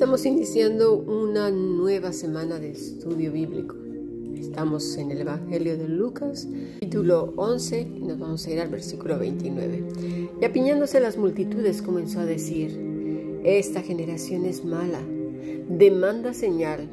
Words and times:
Estamos 0.00 0.24
iniciando 0.24 0.96
una 0.96 1.50
nueva 1.50 2.14
semana 2.14 2.58
de 2.58 2.70
estudio 2.70 3.30
bíblico. 3.32 3.76
Estamos 4.34 4.96
en 4.96 5.10
el 5.10 5.20
Evangelio 5.20 5.76
de 5.76 5.88
Lucas, 5.88 6.48
capítulo 6.76 7.34
11, 7.36 7.80
y 7.82 8.00
nos 8.04 8.18
vamos 8.18 8.46
a 8.46 8.50
ir 8.50 8.60
al 8.60 8.70
versículo 8.70 9.18
29. 9.18 9.84
Y 10.40 10.42
apiñándose 10.42 11.00
las 11.00 11.18
multitudes 11.18 11.82
comenzó 11.82 12.20
a 12.20 12.24
decir, 12.24 13.40
esta 13.44 13.82
generación 13.82 14.46
es 14.46 14.64
mala, 14.64 15.02
demanda 15.68 16.32
señal, 16.32 16.88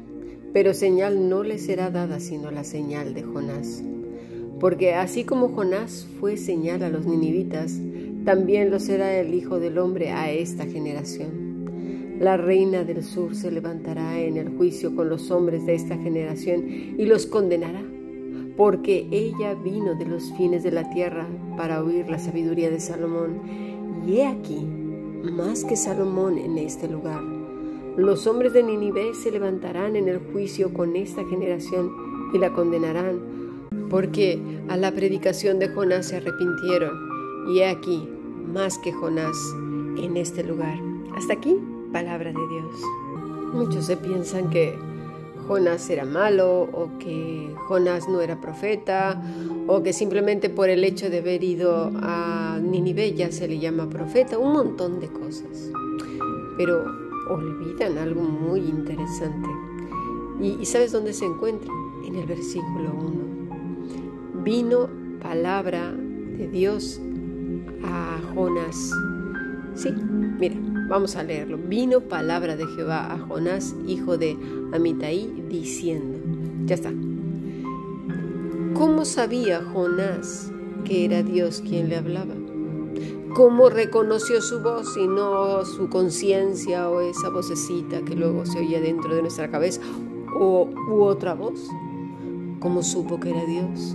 pero 0.52 0.74
señal 0.74 1.30
no 1.30 1.44
le 1.44 1.56
será 1.56 1.90
dada 1.90 2.20
sino 2.20 2.50
la 2.50 2.62
señal 2.62 3.14
de 3.14 3.22
Jonás. 3.22 3.82
Porque 4.60 4.92
así 4.92 5.24
como 5.24 5.48
Jonás 5.48 6.06
fue 6.20 6.36
señal 6.36 6.82
a 6.82 6.90
los 6.90 7.06
ninivitas, 7.06 7.72
también 8.26 8.70
lo 8.70 8.78
será 8.78 9.18
el 9.18 9.32
Hijo 9.32 9.58
del 9.58 9.78
Hombre 9.78 10.10
a 10.10 10.30
esta 10.30 10.66
generación. 10.66 11.47
La 12.18 12.36
reina 12.36 12.82
del 12.82 13.04
sur 13.04 13.36
se 13.36 13.48
levantará 13.48 14.18
en 14.18 14.38
el 14.38 14.48
juicio 14.56 14.96
con 14.96 15.08
los 15.08 15.30
hombres 15.30 15.66
de 15.66 15.76
esta 15.76 15.96
generación 15.96 16.64
y 16.66 17.06
los 17.06 17.26
condenará, 17.26 17.80
porque 18.56 19.06
ella 19.12 19.54
vino 19.54 19.94
de 19.94 20.04
los 20.04 20.32
fines 20.32 20.64
de 20.64 20.72
la 20.72 20.90
tierra 20.90 21.28
para 21.56 21.80
oír 21.80 22.10
la 22.10 22.18
sabiduría 22.18 22.70
de 22.70 22.80
Salomón. 22.80 23.40
Y 24.04 24.16
he 24.16 24.26
aquí, 24.26 24.66
más 25.22 25.64
que 25.64 25.76
Salomón 25.76 26.38
en 26.38 26.58
este 26.58 26.88
lugar. 26.88 27.22
Los 27.96 28.26
hombres 28.26 28.52
de 28.52 28.64
Ninive 28.64 29.14
se 29.14 29.30
levantarán 29.30 29.94
en 29.94 30.08
el 30.08 30.18
juicio 30.18 30.74
con 30.74 30.96
esta 30.96 31.24
generación 31.24 31.92
y 32.34 32.38
la 32.38 32.52
condenarán, 32.52 33.20
porque 33.88 34.40
a 34.68 34.76
la 34.76 34.90
predicación 34.90 35.60
de 35.60 35.68
Jonás 35.68 36.06
se 36.06 36.16
arrepintieron. 36.16 36.98
Y 37.48 37.60
he 37.60 37.68
aquí, 37.68 38.08
más 38.52 38.76
que 38.78 38.92
Jonás 38.92 39.36
en 40.02 40.16
este 40.16 40.42
lugar. 40.42 40.78
Hasta 41.14 41.34
aquí 41.34 41.56
palabra 41.92 42.32
de 42.32 42.48
Dios. 42.48 42.80
Muchos 43.52 43.86
se 43.86 43.96
piensan 43.96 44.50
que 44.50 44.78
Jonás 45.46 45.88
era 45.88 46.04
malo 46.04 46.62
o 46.62 46.98
que 46.98 47.54
Jonás 47.66 48.08
no 48.08 48.20
era 48.20 48.40
profeta 48.40 49.22
o 49.66 49.82
que 49.82 49.92
simplemente 49.92 50.50
por 50.50 50.68
el 50.68 50.84
hecho 50.84 51.08
de 51.08 51.18
haber 51.18 51.42
ido 51.42 51.90
a 52.02 52.58
Ninive 52.62 53.14
ya 53.14 53.32
se 53.32 53.48
le 53.48 53.58
llama 53.58 53.88
profeta, 53.88 54.38
un 54.38 54.52
montón 54.52 55.00
de 55.00 55.08
cosas. 55.08 55.70
Pero 56.58 56.84
olvidan 57.30 57.96
algo 57.98 58.22
muy 58.22 58.60
interesante. 58.60 59.48
¿Y, 60.40 60.64
sabes 60.66 60.92
dónde 60.92 61.12
se 61.12 61.24
encuentra? 61.24 61.72
En 62.06 62.14
el 62.14 62.26
versículo 62.26 62.92
1. 62.94 64.42
Vino 64.44 64.88
palabra 65.20 65.92
de 65.92 66.48
Dios 66.48 67.00
a 67.84 68.20
Jonás. 68.34 68.92
Sí, 69.74 69.90
mira, 70.38 70.56
Vamos 70.88 71.16
a 71.16 71.22
leerlo. 71.22 71.58
Vino 71.58 72.00
palabra 72.00 72.56
de 72.56 72.66
Jehová 72.66 73.12
a 73.12 73.18
Jonás, 73.18 73.74
hijo 73.86 74.16
de 74.16 74.38
Amitai, 74.72 75.44
diciendo, 75.50 76.18
ya 76.64 76.76
está. 76.76 76.90
¿Cómo 78.72 79.04
sabía 79.04 79.62
Jonás 79.62 80.50
que 80.86 81.04
era 81.04 81.22
Dios 81.22 81.60
quien 81.60 81.90
le 81.90 81.96
hablaba? 81.96 82.34
¿Cómo 83.34 83.68
reconoció 83.68 84.40
su 84.40 84.62
voz 84.62 84.96
y 84.96 85.06
no 85.06 85.62
su 85.66 85.90
conciencia 85.90 86.88
o 86.88 87.02
esa 87.02 87.28
vocecita 87.28 88.00
que 88.00 88.16
luego 88.16 88.46
se 88.46 88.58
oía 88.58 88.80
dentro 88.80 89.14
de 89.14 89.20
nuestra 89.20 89.50
cabeza 89.50 89.82
o 90.40 90.70
u 90.90 91.02
otra 91.02 91.34
voz? 91.34 91.68
¿Cómo 92.60 92.82
supo 92.82 93.20
que 93.20 93.30
era 93.30 93.44
Dios? 93.44 93.94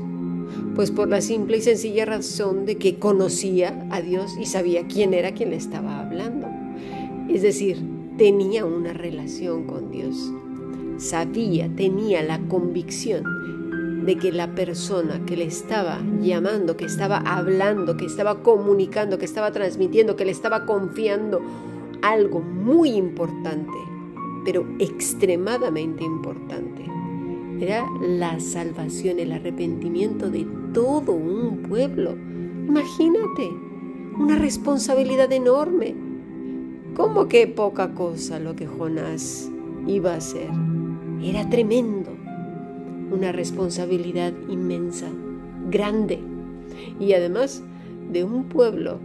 Pues 0.75 0.91
por 0.91 1.09
la 1.09 1.21
simple 1.21 1.57
y 1.57 1.61
sencilla 1.61 2.05
razón 2.05 2.67
de 2.67 2.77
que 2.77 2.99
conocía 2.99 3.87
a 3.89 4.01
Dios 4.01 4.37
y 4.39 4.45
sabía 4.45 4.87
quién 4.87 5.15
era 5.15 5.33
quien 5.33 5.49
le 5.49 5.55
estaba 5.55 5.99
hablando. 5.99 6.52
Es 7.29 7.41
decir, 7.41 7.77
tenía 8.17 8.65
una 8.65 8.93
relación 8.93 9.63
con 9.65 9.91
Dios. 9.91 10.31
Sabía, 10.97 11.69
tenía 11.75 12.21
la 12.21 12.39
convicción 12.47 13.23
de 14.05 14.17
que 14.17 14.31
la 14.31 14.53
persona 14.53 15.25
que 15.25 15.37
le 15.37 15.45
estaba 15.45 16.01
llamando, 16.21 16.75
que 16.75 16.85
estaba 16.85 17.17
hablando, 17.17 17.95
que 17.97 18.05
estaba 18.05 18.43
comunicando, 18.43 19.17
que 19.17 19.25
estaba 19.25 19.51
transmitiendo, 19.51 20.15
que 20.15 20.25
le 20.25 20.31
estaba 20.31 20.65
confiando 20.65 21.41
algo 22.01 22.41
muy 22.41 22.91
importante, 22.91 23.77
pero 24.43 24.67
extremadamente 24.79 26.03
importante, 26.03 26.85
era 27.59 27.85
la 28.01 28.39
salvación, 28.41 29.19
el 29.19 29.31
arrepentimiento 29.31 30.29
de 30.29 30.45
todo 30.73 31.13
un 31.13 31.63
pueblo. 31.63 32.11
Imagínate, 32.67 33.49
una 34.19 34.35
responsabilidad 34.35 35.31
enorme 35.31 35.95
¿Cómo 36.95 37.27
que 37.27 37.47
poca 37.47 37.95
cosa 37.95 38.37
lo 38.39 38.55
que 38.55 38.67
Jonás 38.67 39.49
iba 39.87 40.13
a 40.13 40.17
hacer? 40.17 40.49
Era 41.23 41.49
tremendo, 41.49 42.11
una 43.11 43.31
responsabilidad 43.31 44.31
inmensa, 44.47 45.07
grande, 45.71 46.19
y 46.99 47.13
además 47.13 47.63
de 48.11 48.23
un 48.23 48.43
pueblo 48.43 48.99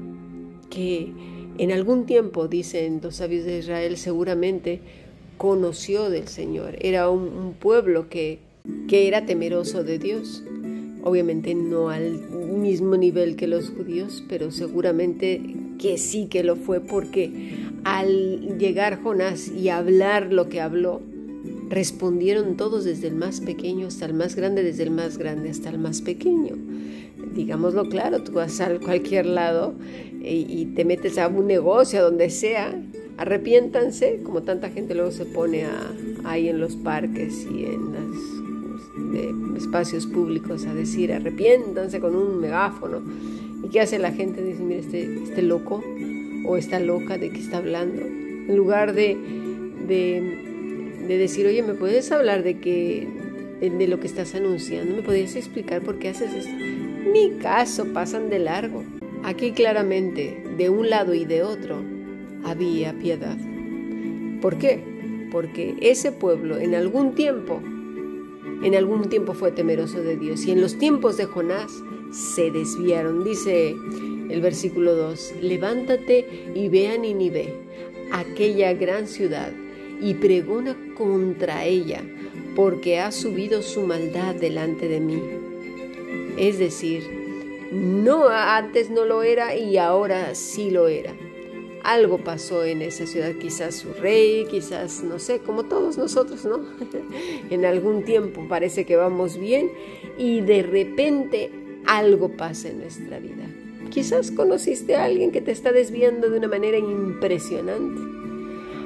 que 0.68 1.12
en 1.56 1.72
algún 1.72 2.04
tiempo, 2.04 2.46
dicen 2.46 3.00
los 3.02 3.16
sabios 3.16 3.44
de 3.46 3.58
Israel, 3.58 3.96
seguramente 3.96 4.80
conoció 5.38 6.10
del 6.10 6.28
Señor. 6.28 6.76
Era 6.80 7.08
un, 7.08 7.54
pueblo 7.54 8.10
que, 8.10 8.38
que 8.86 9.08
era 9.08 9.24
temeroso 9.24 9.82
de 9.82 9.98
Dios. 9.98 10.44
Obviamente 11.02 11.54
no 11.54 11.88
al 11.88 12.20
mismo 12.30 12.96
nivel 12.96 13.34
que 13.34 13.46
los 13.46 13.70
judíos, 13.70 14.22
pero 14.28 14.50
seguramente 14.50 15.40
que 15.78 15.96
sí 15.96 16.26
que 16.26 16.44
lo 16.44 16.54
fue 16.54 16.80
porque 16.80 17.30
al 17.88 18.58
llegar 18.58 19.02
Jonás 19.02 19.48
y 19.48 19.70
hablar 19.70 20.30
lo 20.30 20.50
que 20.50 20.60
habló, 20.60 21.00
respondieron 21.70 22.58
todos 22.58 22.84
desde 22.84 23.08
el 23.08 23.14
más 23.14 23.40
pequeño 23.40 23.86
hasta 23.86 24.04
el 24.04 24.12
más 24.12 24.36
grande, 24.36 24.62
desde 24.62 24.82
el 24.82 24.90
más 24.90 25.16
grande 25.16 25.48
hasta 25.48 25.70
el 25.70 25.78
más 25.78 26.02
pequeño. 26.02 26.54
Digámoslo 27.34 27.88
claro, 27.88 28.22
tú 28.22 28.32
vas 28.32 28.60
a 28.60 28.78
cualquier 28.78 29.24
lado 29.24 29.74
y, 30.20 30.66
te 30.76 30.84
metes 30.84 31.16
a 31.16 31.28
un 31.28 31.46
negocio, 31.46 32.00
a 32.00 32.02
donde 32.02 32.28
sea, 32.28 32.78
arrepiéntanse, 33.16 34.20
como 34.22 34.42
tanta 34.42 34.68
gente 34.68 34.94
luego 34.94 35.10
se 35.10 35.24
pone 35.24 35.64
ahí 36.24 36.48
en 36.50 36.60
los 36.60 36.76
parques 36.76 37.46
y 37.50 37.64
en 37.64 37.92
los 37.92 39.62
espacios 39.62 40.06
públicos 40.06 40.66
a 40.66 40.74
decir 40.74 41.10
arrepiéntanse 41.10 42.00
con 42.00 42.14
un 42.14 42.38
megáfono. 42.38 43.00
¿Y 43.64 43.68
qué 43.70 43.80
hace 43.80 43.98
la 43.98 44.12
gente? 44.12 44.42
Dice, 44.44 44.62
mira, 44.62 44.80
este, 44.80 45.22
este 45.22 45.40
loco 45.40 45.82
o 46.44 46.56
está 46.56 46.80
loca 46.80 47.18
de 47.18 47.30
qué 47.30 47.38
está 47.38 47.58
hablando. 47.58 48.02
En 48.02 48.56
lugar 48.56 48.94
de, 48.94 49.16
de, 49.86 51.18
decir, 51.18 51.46
oye, 51.46 51.62
¿me 51.62 51.74
puedes 51.74 52.10
hablar 52.12 52.42
de, 52.42 52.58
que, 52.58 53.08
de, 53.60 53.88
lo 53.88 54.00
que 54.00 54.06
estás 54.06 54.34
anunciando? 54.34 54.96
¿Me 54.96 55.02
podrías 55.02 55.36
explicar 55.36 55.82
por 55.82 55.98
qué 55.98 56.10
haces 56.10 56.32
esto? 56.32 56.52
Ni 57.12 57.32
caso, 57.38 57.86
pasan 57.92 58.30
de 58.30 58.38
largo. 58.38 58.84
Aquí 59.24 59.52
claramente, 59.52 60.42
de 60.56 60.70
un 60.70 60.90
lado 60.90 61.14
y 61.14 61.24
de 61.24 61.42
otro, 61.42 61.82
había 62.44 62.92
piedad. 62.98 63.36
¿Por 64.40 64.58
qué? 64.58 64.80
Porque 65.30 65.76
ese 65.80 66.12
pueblo 66.12 66.58
en 66.58 66.74
algún 66.74 67.14
tiempo, 67.14 67.60
en 68.62 68.74
algún 68.74 69.08
tiempo 69.08 69.34
fue 69.34 69.52
temeroso 69.52 70.00
de 70.00 70.16
Dios 70.16 70.44
y 70.46 70.52
en 70.52 70.60
los 70.60 70.78
tiempos 70.78 71.16
de 71.16 71.26
Jonás 71.26 71.70
se 72.12 72.50
desviaron. 72.50 73.24
Dice 73.24 73.74
el 74.30 74.40
versículo 74.40 74.94
2, 74.94 75.34
levántate 75.40 76.26
y 76.54 76.68
ve 76.68 76.88
a 76.88 76.96
Ninive, 76.96 77.54
aquella 78.12 78.72
gran 78.74 79.06
ciudad, 79.06 79.52
y 80.00 80.14
pregona 80.14 80.76
contra 80.96 81.64
ella, 81.64 82.02
porque 82.54 82.98
ha 82.98 83.10
subido 83.10 83.62
su 83.62 83.82
maldad 83.82 84.34
delante 84.34 84.88
de 84.88 85.00
mí. 85.00 85.20
Es 86.36 86.58
decir, 86.58 87.02
no 87.72 88.28
antes 88.28 88.90
no 88.90 89.04
lo 89.04 89.22
era 89.22 89.56
y 89.56 89.76
ahora 89.76 90.34
sí 90.34 90.70
lo 90.70 90.88
era. 90.88 91.12
Algo 91.84 92.18
pasó 92.18 92.64
en 92.64 92.82
esa 92.82 93.06
ciudad, 93.06 93.32
quizás 93.34 93.76
su 93.76 93.92
rey, 93.92 94.46
quizás, 94.50 95.02
no 95.02 95.18
sé, 95.18 95.38
como 95.38 95.64
todos 95.64 95.96
nosotros, 95.96 96.44
¿no? 96.44 96.60
en 97.50 97.64
algún 97.64 98.04
tiempo 98.04 98.46
parece 98.48 98.84
que 98.84 98.96
vamos 98.96 99.38
bien 99.38 99.70
y 100.16 100.40
de 100.40 100.62
repente 100.62 101.50
algo 101.86 102.36
pasa 102.36 102.68
en 102.68 102.80
nuestra 102.80 103.18
vida. 103.18 103.48
Quizás 103.90 104.30
conociste 104.30 104.96
a 104.96 105.04
alguien 105.04 105.30
que 105.30 105.40
te 105.40 105.50
está 105.50 105.72
desviando 105.72 106.30
de 106.30 106.38
una 106.38 106.48
manera 106.48 106.78
impresionante. 106.78 108.00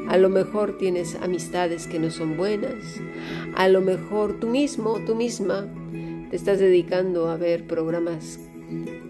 A 0.09 0.17
lo 0.17 0.29
mejor 0.29 0.79
tienes 0.79 1.17
amistades 1.17 1.87
que 1.87 1.99
no 1.99 2.11
son 2.11 2.37
buenas. 2.37 2.75
A 3.55 3.69
lo 3.69 3.81
mejor 3.81 4.39
tú 4.41 4.49
mismo, 4.49 5.01
tú 5.07 5.15
misma, 5.15 5.67
te 6.31 6.37
estás 6.37 6.59
dedicando 6.59 7.29
a 7.29 7.37
ver 7.37 7.67
programas 7.67 8.39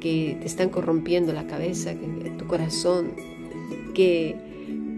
que 0.00 0.36
te 0.40 0.46
están 0.46 0.70
corrompiendo 0.70 1.32
la 1.32 1.46
cabeza, 1.46 1.94
tu 2.38 2.46
corazón, 2.46 3.12
que 3.94 4.34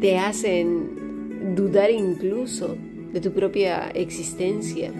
te 0.00 0.18
hacen 0.18 1.54
dudar 1.54 1.90
incluso 1.90 2.76
de 3.12 3.20
tu 3.20 3.32
propia 3.32 3.90
existencia, 3.90 4.92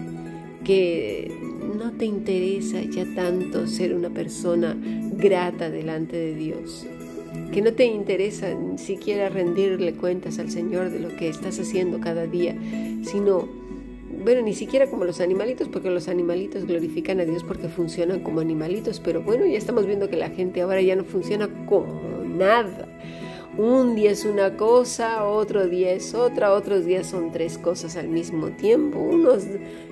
que 0.63 1.31
no 1.77 1.91
te 1.91 2.05
interesa 2.05 2.81
ya 2.81 3.05
tanto 3.15 3.67
ser 3.67 3.93
una 3.93 4.09
persona 4.09 4.77
grata 5.17 5.69
delante 5.69 6.17
de 6.17 6.35
Dios. 6.35 6.85
que 7.51 7.61
no 7.61 7.73
te 7.73 7.85
interesa 7.85 8.53
ni 8.53 8.77
siquiera 8.77 9.29
rendirle 9.29 9.93
cuentas 9.93 10.39
al 10.39 10.49
Señor 10.49 10.89
de 10.89 10.99
lo 10.99 11.09
que 11.15 11.27
estás 11.27 11.59
haciendo 11.59 11.99
cada 11.99 12.27
día, 12.27 12.55
sino, 13.03 13.47
bueno, 14.23 14.41
ni 14.41 14.53
siquiera 14.53 14.89
como 14.89 15.03
los 15.03 15.19
animalitos, 15.19 15.67
porque 15.67 15.89
los 15.89 16.07
animalitos 16.07 16.65
glorifican 16.65 17.19
a 17.19 17.25
Dios 17.25 17.43
porque 17.43 17.67
funcionan 17.67 18.21
como 18.21 18.39
animalitos, 18.39 19.01
pero 19.01 19.21
bueno, 19.21 19.45
ya 19.45 19.57
estamos 19.57 19.85
viendo 19.85 20.09
que 20.09 20.15
la 20.15 20.29
gente 20.29 20.61
ahora 20.61 20.81
ya 20.81 20.95
no 20.95 21.03
funciona 21.03 21.49
como 21.65 22.23
nada. 22.23 22.87
Un 23.57 23.95
día 23.95 24.11
es 24.11 24.25
una 24.25 24.57
cosa, 24.57 25.23
otro 25.25 25.67
día 25.67 25.93
es 25.93 26.13
otra, 26.13 26.51
otros 26.53 26.85
días 26.85 27.07
son 27.07 27.31
tres 27.31 27.57
cosas 27.57 27.95
al 27.95 28.09
mismo 28.09 28.49
tiempo. 28.49 28.99
Unos 28.99 29.45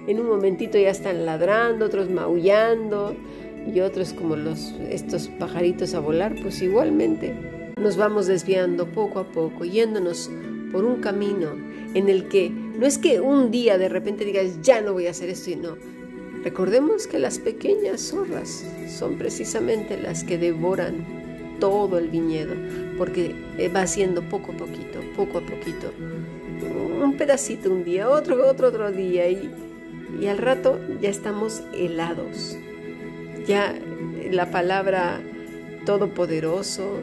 en 0.05 0.19
un 0.19 0.27
momentito 0.27 0.77
ya 0.77 0.89
están 0.89 1.25
ladrando, 1.25 1.85
otros 1.85 2.09
maullando 2.09 3.15
y 3.71 3.80
otros 3.81 4.13
como 4.13 4.36
los 4.36 4.74
estos 4.89 5.27
pajaritos 5.27 5.94
a 5.94 6.00
volar, 6.00 6.36
pues 6.42 6.62
igualmente 6.62 7.33
nos 7.80 7.98
vamos 7.98 8.27
desviando 8.27 8.88
poco 8.88 9.19
a 9.19 9.31
poco, 9.31 9.65
yéndonos 9.65 10.30
por 10.71 10.86
un 10.86 11.01
camino 11.01 11.50
en 11.94 12.10
el 12.10 12.27
que 12.27 12.50
no 12.50 12.86
es 12.86 12.98
que 12.98 13.19
un 13.21 13.51
día 13.51 13.77
de 13.77 13.89
repente 13.89 14.25
digas 14.25 14.62
ya 14.62 14.81
no 14.81 14.94
voy 14.94 15.07
a 15.07 15.12
hacer 15.12 15.30
esto 15.30 15.51
y 15.51 15.56
no. 15.56 15.77
Recordemos 16.44 17.07
que 17.07 17.19
las 17.19 17.39
pequeñas 17.39 18.01
zorras 18.01 18.65
son 18.89 19.18
precisamente 19.18 19.98
las 19.98 20.24
que 20.24 20.38
devoran 20.38 21.24
todo 21.59 21.98
el 21.98 22.09
viñedo, 22.09 22.54
porque 22.98 23.33
va 23.74 23.83
haciendo 23.83 24.21
poco 24.24 24.51
a 24.51 24.57
poquito, 24.57 25.00
poco 25.16 25.38
a 25.38 25.42
poquito. 25.42 25.94
Un 27.01 27.16
pedacito 27.18 27.71
un 27.71 27.86
día, 27.86 28.09
otro, 28.09 28.50
otro, 28.50 28.68
otro 28.68 28.92
día, 28.92 29.30
y, 29.30 29.50
y 30.19 30.27
al 30.27 30.38
rato 30.38 30.80
ya 31.01 31.09
estamos 31.09 31.63
helados. 31.74 32.57
Ya 33.48 33.78
la 34.31 34.50
palabra 34.51 35.22
todopoderoso, 35.86 37.00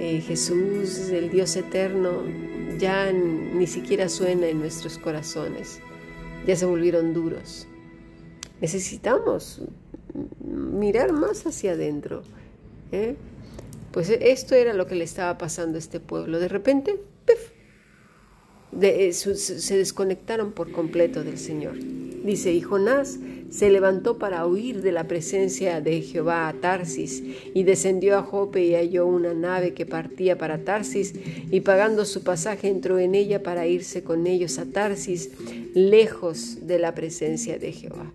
eh, 0.00 0.20
Jesús, 0.20 1.10
el 1.10 1.30
Dios 1.30 1.54
eterno, 1.56 2.22
ya 2.78 3.12
ni 3.12 3.66
siquiera 3.66 4.08
suena 4.08 4.46
en 4.48 4.58
nuestros 4.58 4.98
corazones, 4.98 5.80
ya 6.46 6.56
se 6.56 6.66
volvieron 6.66 7.14
duros. 7.14 7.66
Necesitamos 8.60 9.62
mirar 10.44 11.12
más 11.12 11.46
hacia 11.46 11.72
adentro. 11.72 12.22
¿eh? 12.92 13.16
Pues 13.92 14.10
esto 14.10 14.54
era 14.54 14.74
lo 14.74 14.86
que 14.86 14.94
le 14.94 15.04
estaba 15.04 15.38
pasando 15.38 15.76
a 15.76 15.78
este 15.78 16.00
pueblo. 16.00 16.38
De 16.38 16.48
repente, 16.48 17.00
eh, 18.80 19.12
se 19.12 19.76
desconectaron 19.76 20.52
por 20.52 20.72
completo 20.72 21.24
del 21.24 21.38
Señor. 21.38 21.76
Dice, 21.78 22.52
y 22.52 22.60
Jonás 22.60 23.18
se 23.50 23.70
levantó 23.70 24.18
para 24.18 24.46
huir 24.46 24.82
de 24.82 24.92
la 24.92 25.04
presencia 25.04 25.80
de 25.80 26.02
Jehová 26.02 26.48
a 26.48 26.52
Tarsis, 26.54 27.22
y 27.54 27.62
descendió 27.62 28.18
a 28.18 28.22
Jope 28.22 28.64
y 28.64 28.74
halló 28.74 29.06
una 29.06 29.34
nave 29.34 29.74
que 29.74 29.86
partía 29.86 30.36
para 30.38 30.64
Tarsis, 30.64 31.14
y 31.50 31.60
pagando 31.60 32.04
su 32.04 32.22
pasaje 32.22 32.68
entró 32.68 32.98
en 32.98 33.14
ella 33.14 33.42
para 33.42 33.66
irse 33.66 34.02
con 34.02 34.26
ellos 34.26 34.58
a 34.58 34.66
Tarsis, 34.66 35.30
lejos 35.74 36.66
de 36.66 36.78
la 36.78 36.94
presencia 36.94 37.58
de 37.58 37.72
Jehová. 37.72 38.12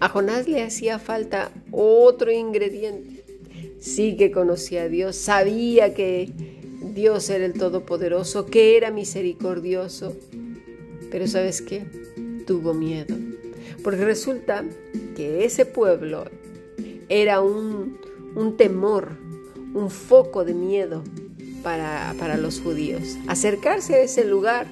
A 0.00 0.08
Jonás 0.08 0.48
le 0.48 0.62
hacía 0.62 0.98
falta 0.98 1.52
otro 1.70 2.32
ingrediente 2.32 3.22
sí 3.82 4.16
que 4.16 4.30
conocía 4.30 4.84
a 4.84 4.88
Dios, 4.88 5.16
sabía 5.16 5.92
que 5.92 6.30
Dios 6.94 7.28
era 7.28 7.44
el 7.44 7.52
Todopoderoso, 7.52 8.46
que 8.46 8.76
era 8.76 8.90
misericordioso, 8.90 10.16
pero 11.10 11.26
¿sabes 11.26 11.60
qué? 11.60 11.84
Tuvo 12.46 12.74
miedo, 12.74 13.16
porque 13.82 14.04
resulta 14.04 14.64
que 15.16 15.44
ese 15.44 15.66
pueblo 15.66 16.24
era 17.08 17.40
un, 17.40 17.98
temor, 18.56 19.10
un 19.74 19.90
foco 19.90 20.44
de 20.44 20.54
miedo 20.54 21.02
para, 21.62 22.14
para 22.18 22.36
los 22.36 22.60
judíos. 22.60 23.16
Acercarse 23.26 23.96
a 23.96 24.00
ese 24.00 24.24
lugar 24.24 24.66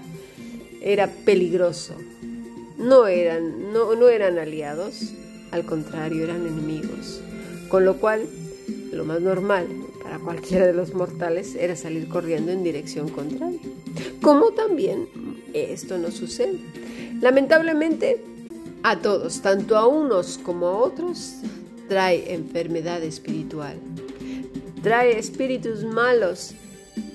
era 0.80 1.08
peligroso. 1.08 1.94
No 2.78 3.06
eran, 3.06 3.72
no, 3.72 3.94
no 3.94 4.08
eran 4.08 4.38
aliados, 4.38 5.12
al 5.50 5.64
contrario, 5.64 6.24
eran 6.24 6.46
enemigos. 6.46 7.20
Con 7.68 7.84
lo 7.84 7.98
cual 7.98 8.26
lo 8.92 9.04
más 9.04 9.20
normal 9.20 9.66
para 10.02 10.18
cualquiera 10.18 10.66
de 10.66 10.72
los 10.72 10.94
mortales 10.94 11.54
era 11.54 11.76
salir 11.76 12.08
corriendo 12.08 12.52
en 12.52 12.64
dirección 12.64 13.08
contraria. 13.08 13.60
Como 14.22 14.52
también 14.52 15.08
esto 15.52 15.98
no 15.98 16.10
sucede. 16.10 16.58
Lamentablemente, 17.20 18.20
a 18.82 18.98
todos, 18.98 19.42
tanto 19.42 19.76
a 19.76 19.86
unos 19.86 20.38
como 20.38 20.66
a 20.66 20.78
otros, 20.78 21.36
trae 21.88 22.34
enfermedad 22.34 23.02
espiritual. 23.02 23.76
Trae 24.82 25.18
espíritus 25.18 25.84
malos 25.84 26.54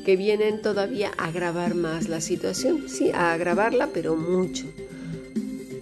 que 0.06 0.16
vienen 0.16 0.62
todavía 0.62 1.12
a 1.18 1.28
agravar 1.28 1.74
más 1.74 2.10
la 2.10 2.22
situación. 2.22 2.88
Sí, 2.88 3.12
a 3.12 3.34
agravarla, 3.34 3.90
pero 3.94 4.16
mucho. 4.16 4.66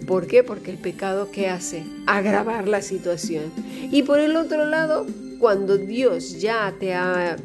¿Por 0.07 0.27
qué? 0.27 0.43
Porque 0.43 0.71
el 0.71 0.77
pecado 0.77 1.31
que 1.31 1.47
hace 1.47 1.83
agravar 2.05 2.67
la 2.67 2.81
situación. 2.81 3.51
Y 3.91 4.03
por 4.03 4.19
el 4.19 4.35
otro 4.35 4.65
lado, 4.65 5.05
cuando 5.39 5.77
Dios 5.77 6.39
ya 6.39 6.73
te 6.79 6.93
ha 6.93 7.37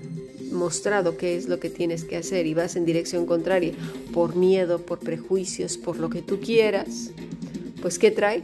mostrado 0.52 1.16
qué 1.16 1.36
es 1.36 1.48
lo 1.48 1.60
que 1.60 1.70
tienes 1.70 2.04
que 2.04 2.16
hacer 2.16 2.46
y 2.46 2.54
vas 2.54 2.76
en 2.76 2.84
dirección 2.84 3.26
contraria 3.26 3.72
por 4.12 4.36
miedo, 4.36 4.78
por 4.80 4.98
prejuicios, 4.98 5.76
por 5.76 5.98
lo 5.98 6.08
que 6.08 6.22
tú 6.22 6.40
quieras, 6.40 7.10
pues 7.80 7.98
¿qué 7.98 8.10
trae? 8.10 8.42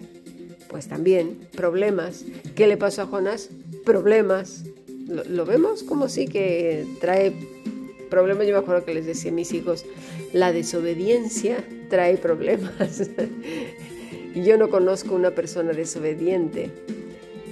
Pues 0.69 0.89
también 0.89 1.39
problemas. 1.57 2.25
¿Qué 2.55 2.67
le 2.67 2.77
pasó 2.77 3.03
a 3.03 3.07
Jonás? 3.07 3.51
Problemas. 3.85 4.65
Lo, 5.07 5.45
vemos 5.45 5.83
como 5.83 6.09
sí 6.09 6.27
que 6.27 6.87
trae 7.01 7.33
problemas. 8.11 8.47
Yo 8.47 8.55
me 8.55 8.61
acuerdo 8.61 8.85
que 8.85 8.95
les 8.95 9.07
decía 9.07 9.31
a 9.31 9.35
mis 9.35 9.53
hijos, 9.53 9.85
la 10.33 10.53
desobediencia 10.53 11.65
trae 11.91 12.17
problemas. 12.17 13.11
yo 14.35 14.57
no 14.57 14.71
conozco 14.71 15.15
una 15.15 15.31
persona 15.31 15.73
desobediente 15.73 16.71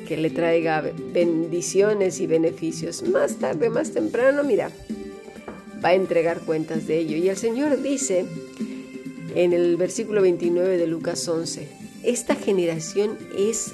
que 0.09 0.17
le 0.17 0.31
traiga 0.31 0.83
bendiciones 1.13 2.21
y 2.21 2.27
beneficios. 2.27 3.03
Más 3.03 3.37
tarde, 3.37 3.71
más 3.71 3.93
temprano, 3.93 4.43
mira, 4.43 4.71
va 5.85 5.91
a 5.91 5.95
entregar 5.95 6.41
cuentas 6.41 6.87
de 6.87 6.99
ello. 6.99 7.17
Y 7.17 7.29
el 7.29 7.37
Señor 7.37 7.81
dice 7.83 8.27
en 9.35 9.53
el 9.53 9.77
versículo 9.77 10.23
29 10.23 10.77
de 10.77 10.87
Lucas 10.87 11.27
11, 11.29 11.69
esta 12.03 12.35
generación 12.35 13.19
es 13.37 13.73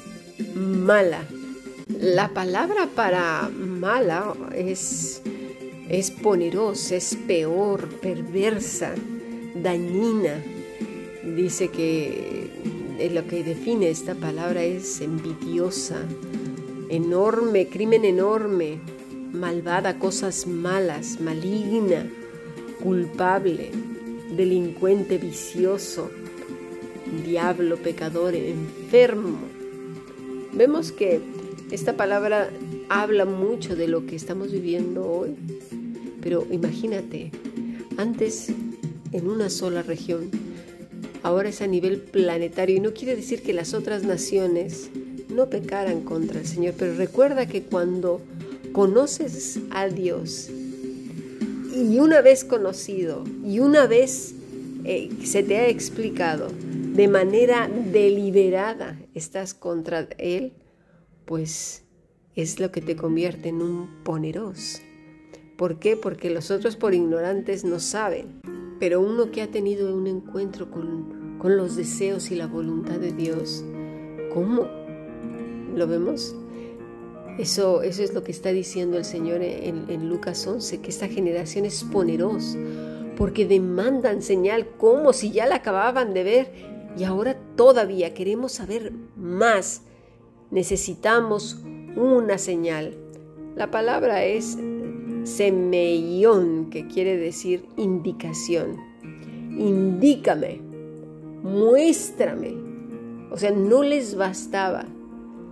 mala. 0.55 1.25
La 2.01 2.29
palabra 2.35 2.89
para 2.95 3.49
mala 3.49 4.35
es, 4.55 5.23
es 5.89 6.11
ponerosa, 6.11 6.97
es 6.97 7.17
peor, 7.27 7.89
perversa, 8.01 8.95
dañina. 9.63 10.43
Dice 11.37 11.69
que 11.69 12.51
lo 13.13 13.27
que 13.27 13.43
define 13.43 13.91
esta 13.91 14.15
palabra 14.15 14.63
es 14.63 15.01
envidiosa, 15.01 16.03
enorme, 16.91 17.69
crimen 17.69 18.05
enorme, 18.05 18.79
malvada, 19.33 19.99
cosas 19.99 20.47
malas, 20.47 21.21
maligna, 21.21 22.07
culpable, 22.83 23.71
delincuente, 24.31 25.19
vicioso, 25.19 26.11
diablo, 27.25 27.77
pecador, 27.77 28.35
enfermo. 28.35 29.39
Vemos 30.53 30.93
que 30.93 31.21
esta 31.71 31.97
palabra 31.97 32.51
habla 32.89 33.25
mucho 33.25 33.77
de 33.77 33.89
lo 33.89 34.07
que 34.07 34.17
estamos 34.17 34.53
viviendo 34.53 35.07
hoy, 35.07 35.35
pero 36.23 36.47
imagínate, 36.51 37.31
antes 37.97 38.49
en 39.13 39.29
una 39.29 39.51
sola 39.51 39.83
región, 39.83 40.31
ahora 41.23 41.49
es 41.49 41.63
a 41.63 41.67
nivel 41.67 42.01
planetario 42.01 42.77
y 42.77 42.81
no 42.81 42.93
quiere 42.93 43.17
decir 43.17 43.43
que 43.43 43.53
las 43.53 43.75
otras 43.75 44.05
naciones 44.05 44.91
no 45.29 45.51
pecaran 45.51 46.03
contra 46.03 46.41
el 46.41 46.47
Señor, 46.47 46.75
pero 46.79 46.95
recuerda 46.95 47.47
que 47.47 47.63
cuando 47.63 48.21
conoces 48.73 49.61
a 49.71 49.89
Dios 49.89 50.51
y 51.79 51.99
una 51.99 52.21
vez 52.21 52.45
conocido 52.45 53.25
y 53.45 53.61
una 53.61 53.87
vez 53.87 54.35
eh, 54.85 55.11
se 55.25 55.43
te 55.43 55.57
ha 55.59 55.69
explicado 55.69 56.49
de 56.51 57.09
manera 57.09 57.69
deliberada 57.69 58.99
estás 59.15 59.55
contra 59.55 60.09
Él, 60.19 60.53
pues 61.25 61.85
es 62.35 62.59
lo 62.59 62.73
que 62.73 62.81
te 62.81 62.97
convierte 62.97 63.51
en 63.51 63.63
un 63.63 64.03
poneros. 64.03 64.81
¿Por 65.57 65.79
qué? 65.79 65.97
Porque 65.97 66.31
los 66.31 66.51
otros 66.51 66.77
por 66.77 66.95
ignorantes 66.95 67.65
no 67.65 67.81
saben. 67.81 68.41
Pero 68.81 69.01
uno 69.01 69.31
que 69.31 69.43
ha 69.43 69.49
tenido 69.49 69.95
un 69.95 70.07
encuentro 70.07 70.71
con, 70.71 71.37
los 71.43 71.77
deseos 71.77 72.31
y 72.31 72.37
la 72.37 72.47
voluntad 72.47 72.99
de 72.99 73.13
Dios, 73.13 73.65
¿cómo? 74.35 74.69
¿Lo 75.75 75.87
vemos? 75.87 76.35
Eso, 77.39 77.83
eso 77.83 78.03
es 78.03 78.13
lo 78.13 78.25
que 78.25 78.33
está 78.33 78.51
diciendo 78.51 78.99
el 78.99 79.05
Señor 79.05 79.43
en, 79.43 80.09
Lucas 80.09 80.45
11, 80.45 80.81
que 80.81 80.91
esta 80.91 81.07
generación 81.07 81.65
es 81.65 81.85
poneros, 81.85 82.57
porque 83.17 83.47
demandan 83.47 84.23
señal 84.23 84.67
como 84.77 85.13
si 85.13 85.31
ya 85.31 85.47
la 85.47 85.57
acababan 85.57 86.15
de 86.15 86.25
ver 86.25 86.53
y 86.99 87.05
ahora 87.05 87.37
todavía 87.55 88.13
queremos 88.13 88.53
saber 88.53 88.93
más. 89.17 89.83
Necesitamos 90.51 91.59
una 91.95 92.39
señal. 92.39 92.97
La 93.55 93.71
palabra 93.71 94.25
es 94.25 94.59
semeión, 95.23 96.71
que 96.71 96.89
quiere 96.89 97.17
decir 97.17 97.67
indicación. 97.77 98.79
Indícame, 99.57 100.61
muéstrame. 101.45 102.55
O 103.31 103.37
sea, 103.37 103.53
no 103.53 103.85
les 103.85 104.17
bastaba 104.17 104.87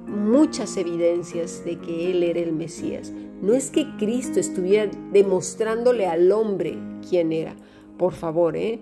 muchas 0.07 0.77
evidencias 0.77 1.65
de 1.65 1.79
que 1.79 2.11
Él 2.11 2.23
era 2.23 2.41
el 2.41 2.53
Mesías. 2.53 3.13
No 3.43 3.55
es 3.55 3.71
que 3.71 3.87
Cristo 3.99 4.41
estuviera 4.41 4.91
demostrándole 5.13 6.07
al 6.07 6.33
hombre 6.33 6.79
quién 7.09 7.33
era. 7.33 7.55
Por 7.99 8.13
favor, 8.13 8.57
¿eh? 8.57 8.81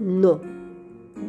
No. 0.00 0.40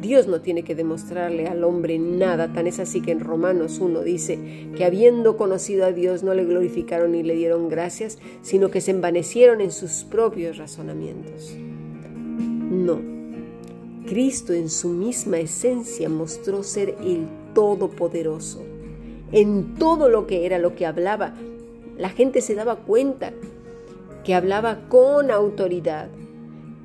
Dios 0.01 0.27
no 0.27 0.41
tiene 0.41 0.63
que 0.63 0.75
demostrarle 0.75 1.47
al 1.47 1.63
hombre 1.63 1.99
nada, 1.99 2.51
tan 2.51 2.67
es 2.67 2.79
así 2.79 3.01
que 3.01 3.11
en 3.11 3.19
Romanos 3.19 3.79
1 3.79 4.01
dice 4.01 4.39
que 4.75 4.85
habiendo 4.85 5.37
conocido 5.37 5.85
a 5.85 5.91
Dios 5.91 6.23
no 6.23 6.33
le 6.33 6.45
glorificaron 6.45 7.11
ni 7.11 7.21
le 7.21 7.35
dieron 7.35 7.69
gracias, 7.69 8.17
sino 8.41 8.71
que 8.71 8.81
se 8.81 8.91
envanecieron 8.91 9.61
en 9.61 9.71
sus 9.71 10.03
propios 10.03 10.57
razonamientos. 10.57 11.55
No. 12.71 12.99
Cristo 14.07 14.53
en 14.53 14.69
su 14.69 14.89
misma 14.89 15.37
esencia 15.39 16.09
mostró 16.09 16.63
ser 16.63 16.95
el 17.01 17.27
Todopoderoso. 17.53 18.72
En 19.33 19.75
todo 19.75 20.09
lo 20.09 20.27
que 20.27 20.45
era, 20.45 20.59
lo 20.59 20.75
que 20.75 20.85
hablaba, 20.85 21.33
la 21.97 22.09
gente 22.09 22.39
se 22.41 22.53
daba 22.53 22.77
cuenta 22.77 23.33
que 24.23 24.35
hablaba 24.35 24.87
con 24.89 25.31
autoridad, 25.31 26.07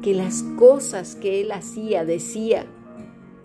que 0.02 0.14
las 0.14 0.43
cosas 0.59 1.14
que 1.14 1.43
él 1.43 1.52
hacía, 1.52 2.07
decía, 2.07 2.64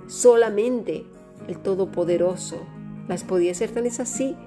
solamente 0.07 1.03
el 1.49 1.57
Todopoderoso 1.57 2.61
las 3.09 3.25
podía 3.25 3.51
hacer. 3.51 3.71
Tan 3.71 3.85
es 3.85 3.99
así 3.99 4.37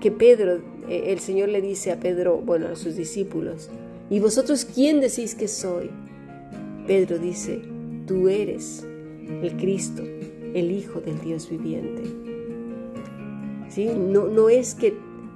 que 0.00 0.12
Pedro, 0.12 0.60
eh, 0.88 1.04
el 1.08 1.18
Señor 1.18 1.48
le 1.48 1.60
dice 1.60 1.90
a 1.90 1.98
Pedro, 1.98 2.38
bueno, 2.38 2.68
a 2.68 2.76
sus 2.76 2.94
discípulos, 2.94 3.68
¿y 4.10 4.20
vosotros 4.20 4.64
quién 4.64 5.00
decís 5.00 5.34
que 5.34 5.48
soy? 5.48 5.90
Pedro 6.86 7.18
dice, 7.18 7.62
tú 8.06 8.28
eres 8.28 8.86
el 9.42 9.56
Cristo, 9.56 10.02
el 10.54 10.70
Hijo 10.70 11.00
del 11.00 11.20
Dios 11.20 11.50
viviente. 11.50 12.21
No, 13.76 14.26
no 14.28 14.48
es 14.48 14.74
que 14.74 14.94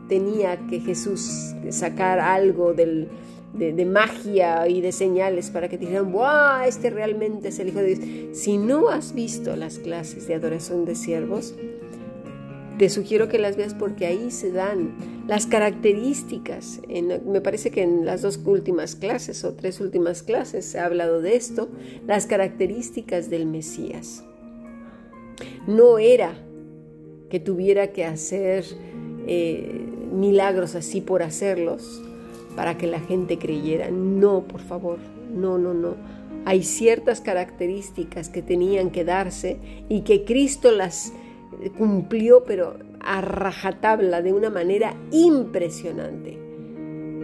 tenía 0.09 0.59
que 0.69 0.81
Jesús 0.81 1.55
sacar 1.71 2.21
algo 2.21 2.75
del, 2.75 3.09
de, 3.55 3.85
magia 3.85 4.69
y 4.69 4.81
de 4.81 4.93
señales 4.93 5.50
para 5.50 5.69
que 5.69 5.78
te 5.78 5.87
dijeran, 5.87 6.12
¡wow! 6.12 6.62
Este 6.66 6.90
realmente 6.90 7.49
es 7.49 7.59
el 7.59 7.69
Hijo 7.69 7.81
de 7.81 7.95
Dios. 7.95 8.38
Si 8.38 8.59
no 8.59 8.88
has 8.88 9.14
visto 9.14 9.57
las 9.57 9.78
clases 9.78 10.28
de 10.28 10.35
adoración 10.35 10.85
de 10.85 10.95
siervos, 10.95 11.55
te 12.78 12.90
sugiero 12.90 13.28
que 13.28 13.38
las 13.38 13.57
veas 13.57 13.73
porque 13.73 14.07
ahí 14.07 14.31
se 14.31 14.52
dan 14.52 15.25
las 15.26 15.47
características. 15.47 16.83
me 17.26 17.40
parece 17.40 17.71
que 17.71 17.83
en 17.83 18.05
las 18.05 18.23
dos 18.23 18.38
últimas 18.45 18.95
clases 18.97 19.45
o 19.45 19.55
tres 19.55 19.81
últimas 19.81 20.23
clases 20.23 20.66
se 20.66 20.78
ha 20.78 20.85
hablado 20.85 21.23
de 21.23 21.37
esto, 21.37 21.71
las 22.07 22.26
características 22.26 23.31
del 23.31 23.47
Mesías. 23.47 24.25
No 25.66 25.99
era 25.99 26.46
que 27.30 27.40
tuviera 27.40 27.92
que 27.92 28.04
hacer 28.04 28.64
eh, 29.26 29.80
milagros 30.12 30.75
así 30.75 31.00
por 31.00 31.23
hacerlos, 31.23 32.02
para 32.54 32.78
que 32.78 32.87
la 32.87 33.00
gente 33.00 33.38
creyera. 33.38 33.90
No, 33.90 34.45
por 34.45 34.61
favor, 34.61 34.99
no, 35.33 35.59
no, 35.59 35.75
no. 35.75 35.97
Hay 36.45 36.62
ciertas 36.62 37.21
características 37.21 38.28
que 38.28 38.40
tenían 38.40 38.90
que 38.90 39.04
darse 39.04 39.59
y 39.88 40.02
que 40.02 40.25
Cristo 40.25 40.71
las 40.71 41.12
cumplió, 41.76 42.45
pero 42.45 42.76
a 43.00 43.21
rajatabla, 43.21 44.23
de 44.23 44.33
una 44.33 44.50
manera 44.50 44.95
impresionante. 45.11 46.38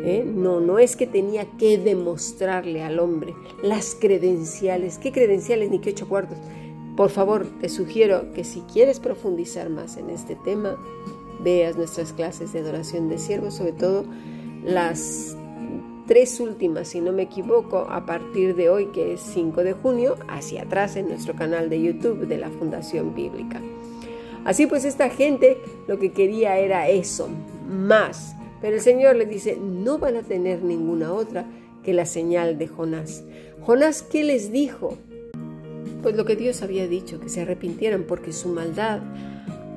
¿Eh? 0.05 0.25
No, 0.27 0.61
no 0.61 0.81
es 0.81 0.97
que 0.97 1.07
tenía 1.07 1.47
que 1.59 1.79
demostrarle 1.79 2.83
al 2.83 2.99
hombre 2.99 3.35
las 3.63 3.95
credenciales. 3.95 4.99
¿Qué 4.99 5.13
credenciales 5.13 5.71
ni 5.71 5.79
qué 5.79 5.91
ocho 5.91 6.09
cuartos? 6.09 6.39
Por 6.97 7.11
favor, 7.11 7.47
te 7.61 7.69
sugiero 7.69 8.33
que 8.35 8.45
si 8.45 8.61
quieres 8.61 9.01
profundizar 9.01 9.71
más 9.71 9.97
en 9.97 10.11
este 10.11 10.37
tema, 10.37 10.77
veas 11.41 11.77
nuestras 11.77 12.13
clases 12.13 12.53
de 12.53 12.61
adoración 12.61 13.09
de 13.09 13.19
siervos, 13.19 13.55
sobre 13.55 13.73
todo 13.73 14.05
las 14.65 15.37
tres 16.07 16.39
últimas, 16.41 16.89
si 16.89 17.01
no 17.01 17.13
me 17.13 17.23
equivoco, 17.23 17.87
a 17.89 18.05
partir 18.05 18.55
de 18.55 18.69
hoy, 18.69 18.87
que 18.87 19.15
es 19.15 19.21
5 19.21 19.65
de 19.65 19.73
junio, 19.73 20.17
hacia 20.29 20.63
atrás 20.63 20.97
en 20.97 21.09
nuestro 21.09 21.35
canal 21.35 21.71
de 21.71 21.81
YouTube 21.81 22.27
de 22.27 22.39
la 22.39 22.51
Fundación 22.51 23.15
Bíblica. 23.15 23.61
Así 24.45 24.67
pues, 24.67 24.85
esta 24.85 25.09
gente 25.09 25.59
lo 25.87 25.99
que 25.99 26.13
quería 26.13 26.59
era 26.59 26.89
eso, 26.89 27.29
más. 27.69 28.35
Pero 28.61 28.77
el 28.77 28.83
Señor 28.83 29.17
les 29.17 29.29
dice, 29.29 29.57
no 29.57 29.99
van 29.99 30.17
a 30.17 30.23
tener 30.23 30.63
ninguna 30.63 31.13
otra 31.13 31.47
que 31.83 31.93
la 31.93 32.07
señal 32.07 32.59
de 32.59 32.69
Jonás. 32.69 33.25
Jonás, 33.61 34.03
¿qué 34.03 34.23
les 34.25 34.53
dijo? 34.53 34.99
Pues 36.03 36.17
lo 36.17 36.25
que 36.25 36.37
Dios 36.37 36.63
había 36.63 36.89
dicho, 36.89 37.21
que 37.21 37.29
se 37.29 37.43
arrepintieran 37.43 38.05
porque 38.05 38.33
su 38.33 38.49
maldad 38.49 39.01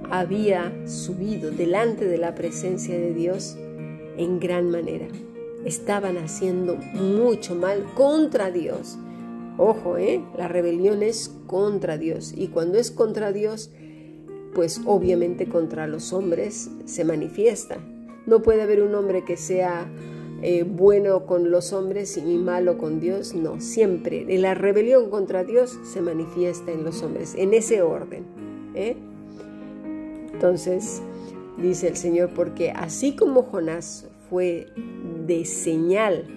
había 0.09 0.73
subido 0.87 1.51
delante 1.51 2.05
de 2.05 2.17
la 2.17 2.35
presencia 2.35 2.97
de 2.97 3.13
Dios 3.13 3.55
en 4.17 4.39
gran 4.39 4.71
manera. 4.71 5.07
Estaban 5.65 6.17
haciendo 6.17 6.75
mucho 6.75 7.55
mal 7.55 7.85
contra 7.93 8.51
Dios. 8.51 8.97
Ojo, 9.57 9.97
¿eh? 9.97 10.23
La 10.37 10.47
rebelión 10.47 11.01
es 11.01 11.33
contra 11.47 11.97
Dios. 11.97 12.33
Y 12.35 12.47
cuando 12.47 12.77
es 12.77 12.91
contra 12.91 13.31
Dios, 13.31 13.71
pues 14.53 14.81
obviamente 14.85 15.47
contra 15.47 15.87
los 15.87 16.11
hombres 16.11 16.69
se 16.85 17.03
manifiesta. 17.03 17.77
No 18.25 18.41
puede 18.41 18.63
haber 18.63 18.81
un 18.81 18.95
hombre 18.95 19.23
que 19.23 19.37
sea 19.37 19.87
eh, 20.47 20.61
bueno 20.61 21.25
con 21.25 21.49
los 21.49 21.73
hombres 21.73 22.17
y 22.17 22.21
malo 22.37 22.77
con 22.77 22.99
Dios. 22.99 23.33
No, 23.33 23.59
siempre 23.59 24.25
la 24.37 24.53
rebelión 24.53 25.09
contra 25.09 25.43
Dios 25.43 25.79
se 25.91 26.01
manifiesta 26.01 26.71
en 26.71 26.83
los 26.83 27.01
hombres, 27.01 27.33
en 27.35 27.55
ese 27.55 27.81
orden. 27.81 28.25
¿eh? 28.75 28.95
Entonces, 30.31 31.01
dice 31.57 31.87
el 31.87 31.97
Señor, 31.97 32.29
porque 32.35 32.69
así 32.69 33.15
como 33.15 33.41
Jonás 33.41 34.07
fue 34.29 34.67
de 35.25 35.45
señal 35.45 36.27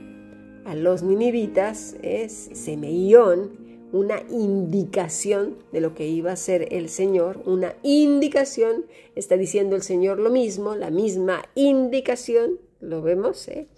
a 0.65 0.75
los 0.75 1.03
ninivitas, 1.03 1.95
es 2.01 2.49
semeión, 2.55 3.59
una 3.93 4.23
indicación 4.31 5.57
de 5.71 5.83
lo 5.83 5.95
que 5.95 6.09
iba 6.09 6.33
a 6.33 6.37
ser 6.37 6.73
el 6.73 6.89
Señor, 6.89 7.43
una 7.45 7.75
indicación, 7.83 8.87
está 9.17 9.37
diciendo 9.37 9.77
el 9.77 9.83
Señor 9.83 10.19
lo 10.19 10.31
mismo, 10.31 10.77
la 10.77 10.91
misma 10.91 11.43
indicación, 11.55 12.59
lo 12.81 13.03
vemos, 13.03 13.49
¿eh? 13.49 13.69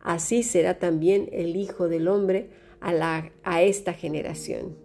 así 0.00 0.42
será 0.42 0.78
también 0.78 1.28
el 1.32 1.56
Hijo 1.56 1.88
del 1.88 2.08
Hombre 2.08 2.50
a, 2.80 2.92
la, 2.92 3.32
a 3.44 3.62
esta 3.62 3.92
generación 3.94 4.76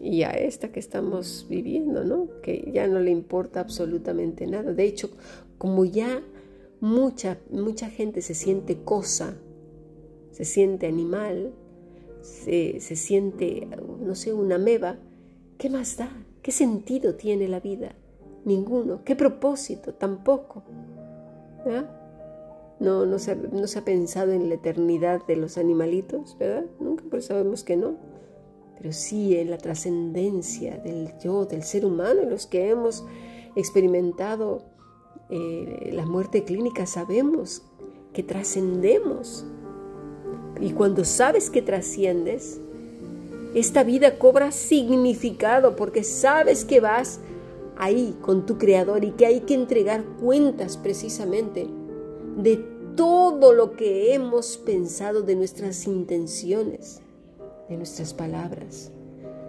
y 0.00 0.22
a 0.22 0.30
esta 0.30 0.72
que 0.72 0.80
estamos 0.80 1.46
viviendo, 1.48 2.04
¿no? 2.04 2.28
Que 2.42 2.70
ya 2.72 2.86
no 2.86 3.00
le 3.00 3.10
importa 3.10 3.60
absolutamente 3.60 4.46
nada. 4.46 4.72
De 4.72 4.84
hecho, 4.84 5.10
como 5.58 5.84
ya 5.84 6.22
mucha, 6.80 7.38
mucha 7.50 7.88
gente 7.88 8.22
se 8.22 8.34
siente 8.34 8.82
cosa, 8.82 9.36
se 10.32 10.44
siente 10.44 10.86
animal, 10.86 11.52
se, 12.20 12.80
se 12.80 12.96
siente, 12.96 13.68
no 14.00 14.14
sé, 14.14 14.32
una 14.32 14.58
meba, 14.58 14.98
¿qué 15.58 15.70
más 15.70 15.96
da? 15.96 16.10
¿Qué 16.42 16.52
sentido 16.52 17.14
tiene 17.14 17.48
la 17.48 17.60
vida? 17.60 17.96
Ninguno. 18.44 19.02
¿Qué 19.04 19.16
propósito? 19.16 19.94
Tampoco. 19.94 20.62
No, 22.78 23.06
no, 23.06 23.18
se, 23.18 23.34
no 23.36 23.66
se 23.66 23.78
ha 23.78 23.84
pensado 23.84 24.32
en 24.32 24.48
la 24.48 24.56
eternidad 24.56 25.24
de 25.26 25.36
los 25.36 25.56
animalitos, 25.56 26.36
¿verdad? 26.38 26.66
Nunca, 26.78 27.04
pero 27.10 27.22
sabemos 27.22 27.64
que 27.64 27.76
no 27.76 27.96
pero 28.76 28.92
sí 28.92 29.36
en 29.36 29.50
la 29.50 29.58
trascendencia 29.58 30.76
del 30.78 31.12
yo, 31.18 31.46
del 31.46 31.62
ser 31.62 31.86
humano, 31.86 32.22
los 32.28 32.46
que 32.46 32.68
hemos 32.68 33.04
experimentado 33.54 34.62
eh, 35.30 35.90
la 35.92 36.04
muerte 36.04 36.44
clínica, 36.44 36.86
sabemos 36.86 37.62
que 38.12 38.22
trascendemos. 38.22 39.44
Y 40.60 40.72
cuando 40.72 41.04
sabes 41.04 41.50
que 41.50 41.62
trasciendes, 41.62 42.60
esta 43.54 43.82
vida 43.82 44.18
cobra 44.18 44.52
significado 44.52 45.76
porque 45.76 46.04
sabes 46.04 46.64
que 46.64 46.80
vas 46.80 47.20
ahí 47.78 48.16
con 48.20 48.44
tu 48.44 48.58
creador 48.58 49.04
y 49.04 49.12
que 49.12 49.26
hay 49.26 49.40
que 49.40 49.54
entregar 49.54 50.04
cuentas 50.20 50.76
precisamente 50.76 51.66
de 52.36 52.56
todo 52.96 53.52
lo 53.52 53.72
que 53.72 54.14
hemos 54.14 54.56
pensado 54.58 55.22
de 55.22 55.34
nuestras 55.36 55.86
intenciones 55.86 57.00
de 57.68 57.76
nuestras 57.76 58.14
palabras, 58.14 58.92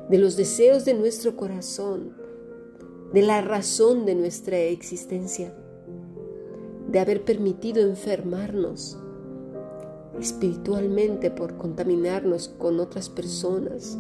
de 0.10 0.18
los 0.18 0.38
deseos 0.38 0.86
de 0.86 0.94
nuestro 0.94 1.36
corazón, 1.36 2.16
de 3.14 3.22
la 3.22 3.42
razón 3.42 4.06
de 4.06 4.16
nuestra 4.16 4.58
existencia, 4.58 5.54
de 6.90 7.00
haber 7.00 7.24
permitido 7.24 7.82
enfermarnos 7.82 8.98
espiritualmente 10.20 11.30
por 11.30 11.58
contaminarnos 11.58 12.50
con 12.58 12.80
otras 12.80 13.10
personas, 13.10 13.98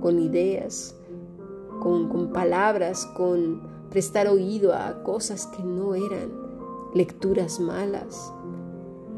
con 0.00 0.18
ideas, 0.18 0.94
con, 1.80 2.08
con 2.08 2.32
palabras, 2.32 3.04
con 3.04 3.68
prestar 3.90 4.28
oído 4.28 4.72
a 4.72 5.02
cosas 5.02 5.46
que 5.48 5.62
no 5.62 5.94
eran, 5.94 6.30
lecturas 6.94 7.60
malas, 7.60 8.32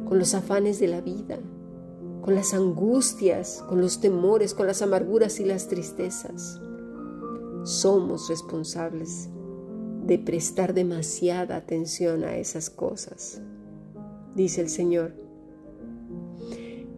con 0.07 0.19
los 0.19 0.35
afanes 0.35 0.79
de 0.79 0.89
la 0.89 1.01
vida, 1.01 1.39
con 2.23 2.35
las 2.35 2.55
angustias, 2.55 3.65
con 3.69 3.81
los 3.81 4.01
temores, 4.01 4.55
con 4.55 4.67
las 4.67 4.83
amarguras 4.83 5.41
y 5.41 5.45
las 5.45 5.69
tristezas. 5.69 6.61
Somos 7.65 8.29
responsables 8.29 9.29
de 10.07 10.19
prestar 10.19 10.75
demasiada 10.75 11.57
atención 11.57 12.25
a 12.25 12.37
esas 12.37 12.71
cosas. 12.71 13.41
Dice 14.35 14.61
el 14.61 14.69
Señor 14.69 15.15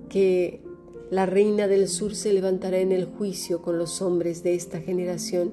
que 0.08 0.62
la 1.10 1.26
reina 1.26 1.68
del 1.68 1.88
sur 1.88 2.14
se 2.14 2.32
levantará 2.32 2.78
en 2.78 2.92
el 2.92 3.04
juicio 3.04 3.62
con 3.62 3.78
los 3.78 4.00
hombres 4.02 4.42
de 4.42 4.54
esta 4.54 4.80
generación 4.80 5.52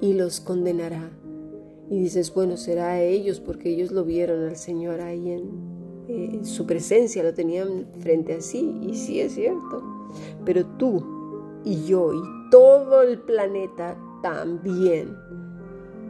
y 0.00 0.14
los 0.14 0.40
condenará. 0.40 1.10
Y 1.90 2.00
dices, 2.00 2.32
bueno, 2.34 2.56
será 2.56 2.90
a 2.92 3.02
ellos 3.02 3.40
porque 3.40 3.70
ellos 3.70 3.90
lo 3.90 4.04
vieron 4.04 4.46
al 4.46 4.56
Señor 4.56 5.00
ahí 5.00 5.30
en, 5.30 5.78
su 6.42 6.64
presencia, 6.64 7.22
lo 7.22 7.34
tenían 7.34 7.86
frente 8.00 8.34
a 8.34 8.40
sí, 8.40 8.78
y 8.82 8.94
sí 8.94 9.20
es 9.20 9.34
cierto. 9.34 10.08
Pero 10.44 10.64
tú 10.64 11.04
y 11.64 11.84
yo 11.84 12.14
y 12.14 12.50
todo 12.50 13.02
el 13.02 13.18
planeta 13.18 13.98
también, 14.22 15.14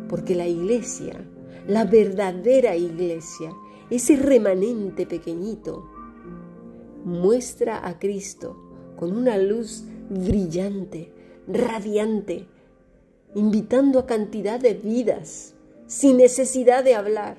porque 0.09 0.37
la 0.37 0.47
iglesia, 0.47 1.27
la 1.67 1.85
verdadera 1.85 2.77
iglesia, 2.77 3.53
ese 3.91 4.17
remanente 4.17 5.05
pequeñito, 5.05 5.85
muestra 7.05 7.87
a 7.87 7.99
Cristo 7.99 8.57
con 8.97 9.17
una 9.17 9.39
luz 9.39 9.85
brillante, 10.11 11.13
radiante, 11.47 12.47
invitando 13.35 13.99
a 13.99 14.07
cantidad 14.07 14.61
de 14.61 14.75
vidas, 14.75 15.55
sin 15.89 16.19
necesidad 16.19 16.85
de 16.85 16.95
hablar, 16.95 17.39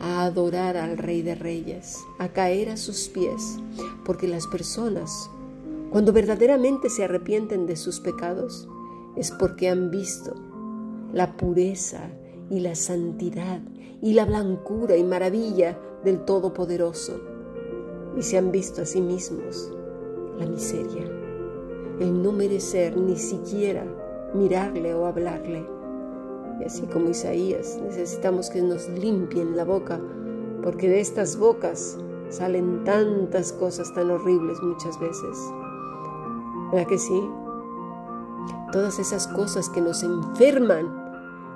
a 0.00 0.24
adorar 0.24 0.78
al 0.78 0.96
Rey 0.96 1.20
de 1.20 1.34
Reyes, 1.34 1.98
a 2.18 2.30
caer 2.30 2.70
a 2.70 2.78
sus 2.78 3.10
pies, 3.10 3.58
porque 4.06 4.26
las 4.26 4.46
personas, 4.46 5.30
cuando 5.90 6.14
verdaderamente 6.14 6.88
se 6.88 7.04
arrepienten 7.04 7.66
de 7.66 7.76
sus 7.76 8.00
pecados, 8.00 8.66
es 9.16 9.30
porque 9.32 9.68
han 9.68 9.90
visto 9.90 10.34
la 11.12 11.36
pureza 11.36 12.08
y 12.48 12.60
la 12.60 12.74
santidad 12.74 13.60
y 14.00 14.14
la 14.14 14.24
blancura 14.24 14.96
y 14.96 15.04
maravilla 15.04 15.78
del 16.02 16.24
Todopoderoso 16.24 17.20
y 18.16 18.22
se 18.22 18.38
han 18.38 18.50
visto 18.50 18.80
a 18.80 18.86
sí 18.86 19.02
mismos 19.02 19.70
la 20.38 20.46
miseria, 20.46 21.04
el 22.00 22.22
no 22.22 22.32
merecer 22.32 22.96
ni 22.96 23.18
siquiera 23.18 23.84
mirarle 24.32 24.94
o 24.94 25.04
hablarle. 25.04 25.79
Y 26.60 26.64
así 26.64 26.86
como 26.86 27.08
Isaías, 27.08 27.78
necesitamos 27.82 28.50
que 28.50 28.62
nos 28.62 28.88
limpien 28.90 29.56
la 29.56 29.64
boca, 29.64 29.98
porque 30.62 30.88
de 30.88 31.00
estas 31.00 31.38
bocas 31.38 31.98
salen 32.28 32.84
tantas 32.84 33.52
cosas 33.52 33.92
tan 33.94 34.10
horribles 34.10 34.60
muchas 34.62 34.98
veces. 35.00 35.38
¿Verdad 36.70 36.86
que 36.86 36.98
sí? 36.98 37.28
Todas 38.72 38.98
esas 38.98 39.26
cosas 39.28 39.68
que 39.68 39.80
nos 39.80 40.02
enferman 40.02 41.00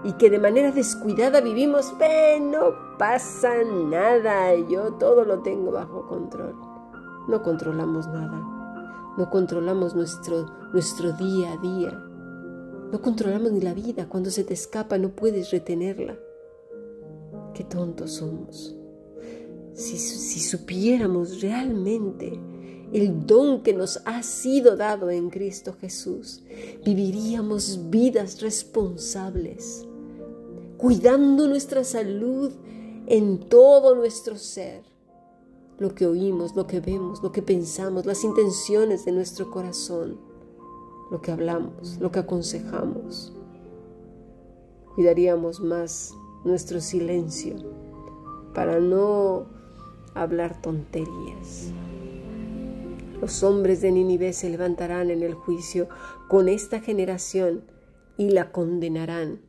y 0.05 0.13
que 0.15 0.31
de 0.31 0.39
manera 0.39 0.73
descuidada 0.73 1.41
vivimos, 1.41 1.95
no 2.41 2.99
pasa 2.99 3.63
nada, 3.65 4.55
yo 4.55 4.95
todo 4.95 5.25
lo 5.25 5.41
tengo 5.41 5.73
bajo 5.73 6.07
control. 6.07 6.55
No 7.29 7.43
controlamos 7.43 8.07
nada. 8.09 8.55
No 9.17 9.31
controlamos 9.31 9.95
nuestro, 9.95 10.47
nuestro 10.73 11.13
día 11.13 11.53
a 11.53 11.57
día. 11.59 12.05
No 12.93 13.01
controlamos 13.01 13.53
ni 13.53 13.61
la 13.61 13.75
vida. 13.75 14.09
Cuando 14.09 14.31
se 14.31 14.45
te 14.45 14.55
escapa 14.55 14.99
no 14.99 15.11
puedes 15.11 15.51
retenerla. 15.51 16.19
Qué 17.55 17.65
tontos 17.65 18.13
somos. 18.13 18.77
Si, 19.75 19.99
si 19.99 20.41
supiéramos 20.41 21.41
realmente 21.41 22.41
el 22.93 23.27
don 23.27 23.63
que 23.63 23.73
nos 23.73 24.01
ha 24.05 24.23
sido 24.23 24.77
dado 24.77 25.11
en 25.11 25.31
Cristo 25.31 25.75
Jesús, 25.81 26.43
viviríamos 26.85 27.91
vidas 27.91 28.41
responsables, 28.41 29.85
cuidando 30.77 31.49
nuestra 31.49 31.83
salud 31.83 32.53
en 33.07 33.41
todo 33.49 33.97
nuestro 33.97 34.37
ser 34.37 34.83
lo 35.79 35.95
que 35.95 36.07
oímos, 36.07 36.55
lo 36.55 36.67
que 36.67 36.81
vemos, 36.81 37.23
lo 37.23 37.33
que 37.33 37.43
pensamos, 37.43 38.07
las 38.07 38.25
intenciones 38.25 39.05
de 39.05 39.13
nuestro 39.13 39.51
corazón, 39.51 40.19
lo 41.11 41.21
que 41.21 41.31
hablamos, 41.31 41.99
lo 42.01 42.11
que 42.11 42.21
aconsejamos. 42.21 43.33
Cuidaríamos 44.95 45.61
más 45.61 46.15
nuestro 46.45 46.81
silencio 46.81 47.57
para 48.55 48.79
no 48.79 49.47
hablar 50.15 50.61
tonterías. 50.63 51.73
Los 53.21 53.43
hombres 53.43 53.81
de 53.81 53.91
Nínive 53.91 54.33
se 54.33 54.51
levantarán 54.51 55.11
en 55.11 55.23
el 55.23 55.35
juicio 55.35 55.89
con 56.29 56.49
esta 56.49 56.81
generación 56.81 57.65
y 58.17 58.31
la 58.31 58.53
condenarán, 58.53 59.41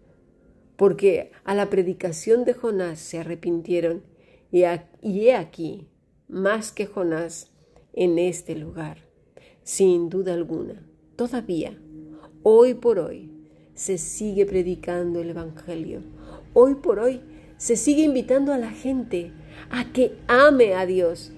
porque 0.76 1.32
a 1.44 1.54
la 1.54 1.70
predicación 1.70 2.46
de 2.46 2.54
Jonás 2.54 3.00
se 3.00 3.20
arrepintieron 3.20 4.04
y, 4.52 4.64
he 4.64 5.36
aquí 5.36 5.90
más 6.28 6.72
que 6.72 6.86
Jonás 6.86 7.52
en 7.94 8.18
este 8.18 8.56
lugar. 8.56 9.00
Sin 9.64 10.10
duda 10.10 10.34
alguna, 10.34 10.88
todavía, 11.16 11.78
hoy 12.44 12.74
por 12.74 13.00
hoy, 13.00 13.32
se 13.74 13.98
sigue 13.98 14.46
predicando 14.46 15.20
el 15.20 15.30
Evangelio. 15.30 16.02
Hoy 16.54 16.76
por 16.76 17.00
hoy 17.00 17.22
se 17.58 17.76
sigue 17.76 18.04
invitando 18.04 18.54
a 18.54 18.58
la 18.58 18.72
gente 18.72 19.32
a 19.70 19.92
que 19.92 20.18
ame 20.28 20.74
a 20.74 20.86
Dios, 20.86 21.32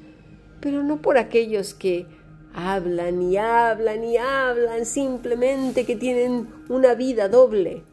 pero 0.60 0.84
no 0.84 1.02
por 1.02 1.18
aquellos 1.18 1.74
que 1.74 2.06
hablan 2.54 3.22
y 3.22 3.38
hablan 3.38 4.04
y 4.04 4.18
hablan, 4.18 4.86
simplemente 4.86 5.86
que 5.86 5.96
tienen 5.96 6.48
una 6.70 6.96
vida 6.96 7.30
doble, 7.30 7.84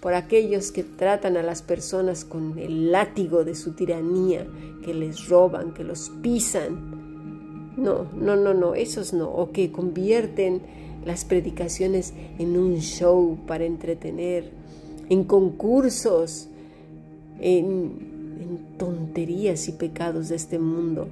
por 0.00 0.14
aquellos 0.14 0.72
que 0.72 0.82
tratan 0.82 1.36
a 1.36 1.42
las 1.42 1.62
personas 1.62 2.24
con 2.24 2.58
el 2.58 2.90
látigo 2.90 3.44
de 3.44 3.54
su 3.54 3.72
tiranía, 3.72 4.46
que 4.82 4.94
les 4.94 5.28
roban, 5.28 5.74
que 5.74 5.84
los 5.84 6.10
pisan. 6.22 7.74
No, 7.76 8.06
no, 8.14 8.34
no, 8.36 8.54
no, 8.54 8.74
esos 8.74 9.12
no, 9.12 9.30
o 9.30 9.52
que 9.52 9.70
convierten 9.70 10.62
las 11.04 11.24
predicaciones 11.24 12.12
en 12.38 12.56
un 12.56 12.78
show 12.78 13.38
para 13.46 13.64
entretener, 13.64 14.50
en 15.08 15.24
concursos, 15.24 16.48
en, 17.40 18.20
tonterías 18.78 19.68
y 19.68 19.72
pecados 19.72 20.30
de 20.30 20.36
este 20.36 20.58
mundo, 20.58 21.08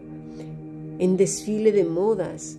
en 0.98 1.16
desfile 1.16 1.70
de 1.72 1.84
modas, 1.84 2.58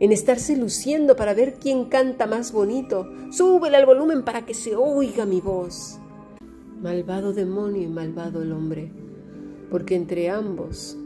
en 0.00 0.12
estarse 0.12 0.56
luciendo 0.56 1.16
para 1.16 1.34
ver 1.34 1.54
quién 1.54 1.86
canta 1.86 2.26
más 2.26 2.52
bonito. 2.52 3.06
Súbele 3.32 3.76
al 3.76 3.86
volumen 3.86 4.22
para 4.22 4.46
que 4.46 4.54
se 4.54 4.76
oiga 4.76 5.26
mi 5.26 5.40
voz. 5.40 5.98
Malvado 6.80 7.32
demonio 7.32 7.82
y 7.82 7.88
malvado 7.88 8.42
el 8.42 8.52
hombre, 8.52 8.92
porque 9.70 9.96
entre 9.96 10.30
ambos 10.30 10.96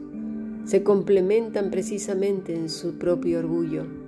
se 0.66 0.82
complementan 0.82 1.70
precisamente 1.70 2.54
en 2.54 2.68
su 2.68 2.98
propio 2.98 3.38
orgullo. 3.38 4.01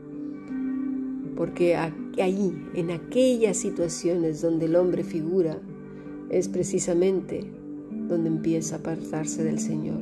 Porque 1.37 1.77
ahí, 1.77 2.55
en 2.75 2.90
aquellas 2.90 3.57
situaciones 3.57 4.40
donde 4.40 4.66
el 4.66 4.77
hombre 4.77 5.03
figura, 5.03 5.59
es 6.31 6.49
precisamente 6.49 7.44
donde 8.09 8.29
empieza 8.29 8.77
a 8.77 8.79
apartarse 8.79 9.44
del 9.44 9.59
Señor. 9.59 10.01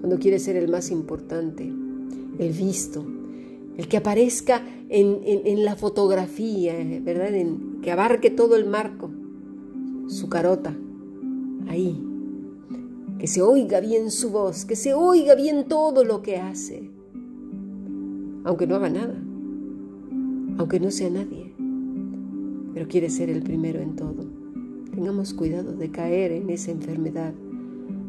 Cuando 0.00 0.18
quiere 0.18 0.38
ser 0.38 0.56
el 0.56 0.68
más 0.68 0.90
importante, 0.90 1.64
el 2.38 2.52
visto, 2.52 3.04
el 3.76 3.88
que 3.88 3.96
aparezca 3.96 4.62
en, 4.88 5.64
la 5.64 5.76
fotografía, 5.76 6.74
¿verdad? 7.02 7.34
En, 7.34 7.80
que 7.82 7.90
abarque 7.90 8.30
todo 8.30 8.56
el 8.56 8.66
marco, 8.66 9.10
su 10.08 10.28
carota, 10.28 10.76
ahí. 11.68 12.04
Que 13.18 13.26
se 13.26 13.42
oiga 13.42 13.80
bien 13.80 14.10
su 14.10 14.30
voz, 14.30 14.64
que 14.64 14.76
se 14.76 14.94
oiga 14.94 15.34
bien 15.34 15.66
todo 15.68 16.04
lo 16.04 16.22
que 16.22 16.36
hace, 16.36 16.90
aunque 18.44 18.66
no 18.66 18.76
haga 18.76 18.90
nada, 18.90 19.20
aunque 20.58 20.80
no 20.80 20.90
sea 20.90 21.08
nadie, 21.08 21.52
pero 22.74 22.88
quiere 22.88 23.10
ser 23.10 23.30
el 23.30 23.42
primero 23.42 23.80
en 23.80 23.96
todo. 23.96 24.26
Tengamos 24.92 25.32
cuidado 25.32 25.72
de 25.72 25.90
caer 25.90 26.32
en 26.32 26.50
esa 26.50 26.72
enfermedad, 26.72 27.32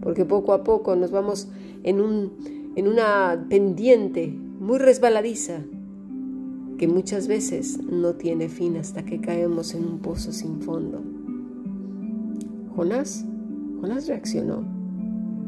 porque 0.02 0.26
poco 0.26 0.54
a 0.54 0.64
poco 0.64 0.96
nos 0.96 1.12
vamos 1.12 1.48
en, 1.84 2.02
un, 2.02 2.34
en 2.76 2.88
una 2.88 3.46
pendiente 3.50 4.36
muy 4.60 4.80
resbaladiza 4.80 5.62
que 6.80 6.88
muchas 6.88 7.28
veces 7.28 7.80
no 7.84 8.16
tiene 8.16 8.50
fin 8.50 8.78
hasta 8.78 9.04
que 9.04 9.20
caemos 9.20 9.76
en 9.76 9.86
un 9.86 10.00
pozo 10.00 10.32
sin 10.32 10.62
fondo. 10.62 11.02
Jonás, 12.76 13.26
Jonás 13.82 14.08
reaccionó. 14.08 14.64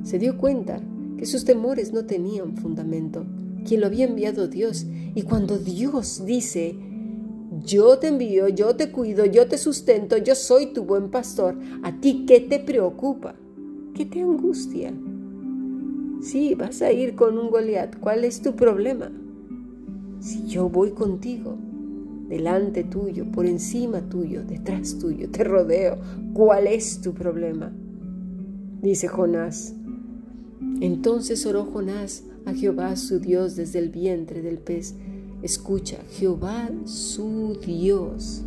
Se 0.04 0.20
dio 0.20 0.38
cuenta 0.38 0.82
que 1.18 1.26
sus 1.26 1.46
temores 1.46 1.94
no 1.94 2.06
tenían 2.06 2.58
fundamento, 2.58 3.26
quien 3.66 3.82
lo 3.82 3.88
había 3.88 4.06
enviado 4.06 4.48
Dios. 4.48 4.86
Y 5.16 5.22
cuando 5.22 5.58
Dios 5.58 6.26
dice, 6.26 6.76
yo 7.63 7.97
te 8.00 8.08
envío, 8.08 8.47
yo 8.47 8.76
te 8.76 8.91
cuido, 8.91 9.26
yo 9.26 9.47
te 9.47 9.58
sustento, 9.58 10.17
yo 10.17 10.36
soy 10.36 10.74
tu 10.74 10.84
buen 10.84 11.10
pastor, 11.10 11.58
¿a 11.84 12.00
ti 12.00 12.26
qué 12.28 12.39
te 12.39 12.60
preocupa? 12.60 13.36
¿Qué 13.93 14.06
te 14.06 14.21
angustia? 14.21 14.93
Sí, 16.21 16.54
vas 16.56 16.82
a 16.82 16.91
ir 16.91 17.15
con 17.15 17.38
un 17.38 17.50
Goliat. 17.50 17.97
¿Cuál 18.00 18.24
es 18.26 18.41
tu 18.41 18.56
problema? 18.56 19.12
Si 20.19 20.45
yo 20.45 20.69
voy 20.69 20.91
contigo, 20.91 21.58
delante 22.30 22.84
tuyo, 22.84 23.26
por 23.32 23.45
encima 23.45 24.08
tuyo, 24.08 24.43
detrás 24.43 25.00
tuyo, 25.00 25.30
te 25.30 25.43
rodeo, 25.43 25.97
¿cuál 26.34 26.67
es 26.67 27.02
tu 27.02 27.13
problema? 27.13 27.74
Dice 28.82 29.08
Jonás. 29.08 29.76
Entonces 30.80 31.45
oró 31.45 31.65
Jonás 31.65 32.24
a 32.45 32.54
Jehová 32.54 32.95
su 32.95 33.19
Dios 33.19 33.56
desde 33.56 33.80
el 33.80 33.89
vientre 33.89 34.41
del 34.41 34.60
pez. 34.60 34.95
Escucha, 35.43 35.97
Jehová 36.12 36.69
su 36.86 37.58
Dios. 37.65 38.43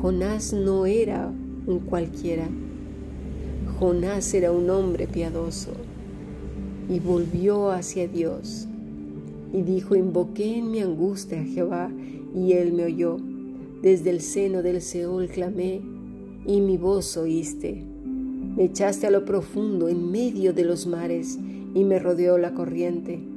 Jonás 0.00 0.54
no 0.54 0.86
era 0.86 1.30
un 1.66 1.80
cualquiera. 1.80 2.48
Jonás 3.78 4.32
era 4.32 4.52
un 4.52 4.70
hombre 4.70 5.06
piadoso 5.06 5.72
y 6.88 6.98
volvió 6.98 7.70
hacia 7.70 8.08
Dios. 8.08 8.66
Y 9.52 9.60
dijo, 9.60 9.94
invoqué 9.94 10.56
en 10.56 10.70
mi 10.70 10.80
angustia 10.80 11.42
a 11.42 11.44
Jehová 11.44 11.90
y 12.34 12.52
él 12.52 12.72
me 12.72 12.84
oyó. 12.84 13.18
Desde 13.82 14.08
el 14.08 14.22
seno 14.22 14.62
del 14.62 14.80
Seol 14.80 15.28
clamé 15.28 15.82
y 16.46 16.62
mi 16.62 16.78
voz 16.78 17.18
oíste. 17.18 17.84
Me 18.56 18.64
echaste 18.64 19.08
a 19.08 19.10
lo 19.10 19.26
profundo 19.26 19.90
en 19.90 20.10
medio 20.10 20.54
de 20.54 20.64
los 20.64 20.86
mares 20.86 21.38
y 21.74 21.84
me 21.84 21.98
rodeó 21.98 22.38
la 22.38 22.54
corriente. 22.54 23.33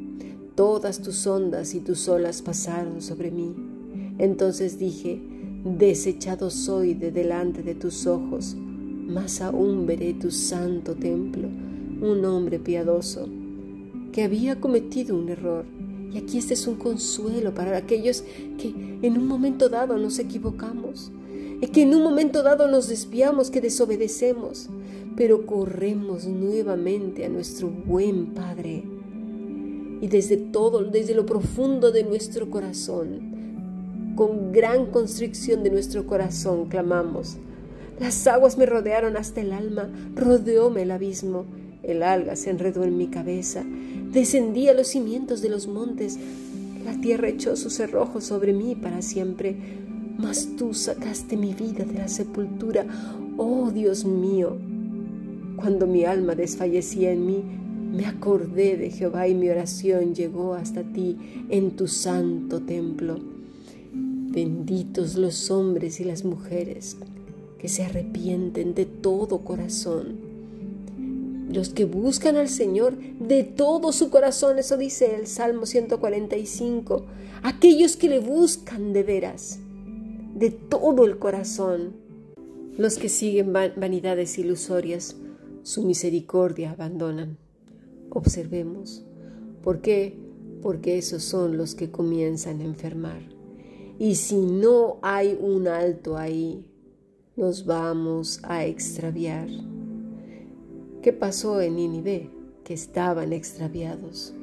Todas 0.57 1.03
tus 1.03 1.27
ondas 1.27 1.75
y 1.75 1.81
tus 1.81 2.09
olas 2.09 2.41
pasaron 2.41 2.99
sobre 3.03 3.29
mí. 3.29 3.53
Entonces 4.17 4.79
dije, 4.79 5.21
desechado 5.63 6.49
soy 6.49 6.95
de 6.95 7.11
delante 7.11 7.61
de 7.61 7.75
tus 7.75 8.07
ojos, 8.07 8.55
mas 8.57 9.39
aún 9.39 9.85
veré 9.85 10.15
tu 10.15 10.31
santo 10.31 10.95
templo, 10.95 11.47
un 12.01 12.25
hombre 12.25 12.57
piadoso, 12.57 13.29
que 14.11 14.23
había 14.23 14.59
cometido 14.59 15.15
un 15.15 15.29
error. 15.29 15.63
Y 16.11 16.17
aquí 16.17 16.39
este 16.39 16.55
es 16.55 16.65
un 16.65 16.77
consuelo 16.77 17.53
para 17.53 17.77
aquellos 17.77 18.23
que 18.57 18.73
en 19.03 19.15
un 19.15 19.27
momento 19.27 19.69
dado 19.69 19.99
nos 19.99 20.17
equivocamos, 20.17 21.11
que 21.71 21.83
en 21.83 21.93
un 21.93 22.01
momento 22.01 22.41
dado 22.41 22.67
nos 22.67 22.89
desviamos, 22.89 23.51
que 23.51 23.61
desobedecemos, 23.61 24.69
pero 25.15 25.45
corremos 25.45 26.25
nuevamente 26.25 27.25
a 27.25 27.29
nuestro 27.29 27.69
buen 27.69 28.33
Padre. 28.33 28.96
Y 30.01 30.07
desde 30.07 30.37
todo, 30.37 30.83
desde 30.83 31.15
lo 31.15 31.25
profundo 31.25 31.91
de 31.91 32.03
nuestro 32.03 32.49
corazón, 32.49 34.13
con 34.15 34.51
gran 34.51 34.87
constricción 34.87 35.63
de 35.63 35.69
nuestro 35.69 36.05
corazón 36.05 36.65
clamamos. 36.65 37.37
Las 37.99 38.27
aguas 38.27 38.57
me 38.57 38.65
rodearon 38.65 39.17
hasta 39.17 39.41
el 39.41 39.53
alma, 39.53 39.89
rodeóme 40.15 40.83
el 40.83 40.91
abismo. 40.91 41.45
El 41.83 42.03
alga 42.03 42.35
se 42.35 42.49
enredó 42.49 42.83
en 42.83 42.97
mi 42.97 43.07
cabeza, 43.07 43.63
descendí 44.11 44.67
a 44.67 44.73
los 44.73 44.87
cimientos 44.87 45.41
de 45.41 45.49
los 45.49 45.67
montes. 45.67 46.17
La 46.83 46.99
tierra 46.99 47.29
echó 47.29 47.55
sus 47.55 47.73
cerrojos 47.73 48.25
sobre 48.25 48.53
mí 48.53 48.75
para 48.75 49.01
siempre. 49.01 49.55
Mas 50.17 50.49
tú 50.57 50.73
sacaste 50.73 51.37
mi 51.37 51.53
vida 51.53 51.85
de 51.85 51.93
la 51.93 52.07
sepultura, 52.07 52.85
oh 53.37 53.71
Dios 53.71 54.03
mío. 54.03 54.57
Cuando 55.55 55.85
mi 55.85 56.05
alma 56.05 56.33
desfallecía 56.33 57.11
en 57.11 57.25
mí, 57.25 57.43
me 57.97 58.05
acordé 58.05 58.77
de 58.77 58.91
Jehová 58.91 59.27
y 59.27 59.33
mi 59.33 59.49
oración 59.49 60.13
llegó 60.13 60.53
hasta 60.53 60.83
ti 60.83 61.17
en 61.49 61.71
tu 61.71 61.87
santo 61.87 62.61
templo. 62.61 63.17
Benditos 63.91 65.15
los 65.15 65.49
hombres 65.49 65.99
y 65.99 66.03
las 66.03 66.23
mujeres 66.23 66.95
que 67.57 67.67
se 67.67 67.83
arrepienten 67.83 68.75
de 68.75 68.85
todo 68.85 69.39
corazón. 69.39 70.19
Los 71.51 71.69
que 71.69 71.85
buscan 71.85 72.35
al 72.35 72.49
Señor 72.49 72.95
de 73.19 73.43
todo 73.43 73.91
su 73.91 74.11
corazón, 74.11 74.59
eso 74.59 74.77
dice 74.77 75.15
el 75.15 75.25
Salmo 75.25 75.65
145. 75.65 77.03
Aquellos 77.41 77.97
que 77.97 78.09
le 78.09 78.19
buscan 78.19 78.93
de 78.93 79.01
veras, 79.01 79.57
de 80.35 80.51
todo 80.51 81.03
el 81.03 81.17
corazón. 81.17 81.93
Los 82.77 82.99
que 82.99 83.09
siguen 83.09 83.53
vanidades 83.53 84.37
ilusorias, 84.37 85.15
su 85.63 85.81
misericordia 85.81 86.73
abandonan. 86.73 87.39
Observemos. 88.17 89.05
¿Por 89.61 89.79
qué? 89.79 90.17
Porque 90.63 90.97
esos 90.97 91.21
son 91.21 91.55
los 91.55 91.75
que 91.75 91.91
comienzan 91.91 92.61
a 92.61 92.63
enfermar. 92.63 93.21
Y 93.99 94.15
si 94.15 94.37
no 94.37 94.97
hay 95.03 95.37
un 95.39 95.67
alto 95.67 96.17
ahí, 96.17 96.65
nos 97.35 97.67
vamos 97.67 98.39
a 98.41 98.65
extraviar. 98.65 99.47
¿Qué 101.03 101.13
pasó 101.13 101.61
en 101.61 101.75
Nínive? 101.75 102.31
Que 102.63 102.73
estaban 102.73 103.33
extraviados. 103.33 104.33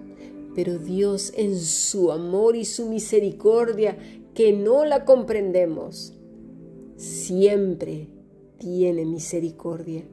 Pero 0.55 0.79
Dios 0.79 1.33
en 1.37 1.59
su 1.59 2.13
amor 2.13 2.55
y 2.55 2.67
su 2.67 2.89
misericordia, 2.89 3.99
que 4.35 4.53
no 4.53 4.85
la 4.85 5.05
comprendemos, 5.05 6.15
siempre 6.95 8.07
tiene 8.59 9.05
misericordia. 9.05 10.05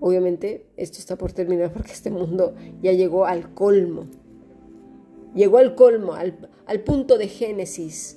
Obviamente 0.00 0.66
esto 0.76 0.98
está 0.98 1.16
por 1.16 1.32
terminar 1.32 1.72
porque 1.72 1.92
este 1.92 2.10
mundo 2.10 2.54
ya 2.82 2.92
llegó 2.92 3.26
al 3.26 3.54
colmo. 3.54 4.04
Llegó 5.34 5.58
al 5.58 5.74
colmo, 5.74 6.14
al, 6.14 6.50
al 6.66 6.80
punto 6.80 7.18
de 7.18 7.28
Génesis, 7.28 8.16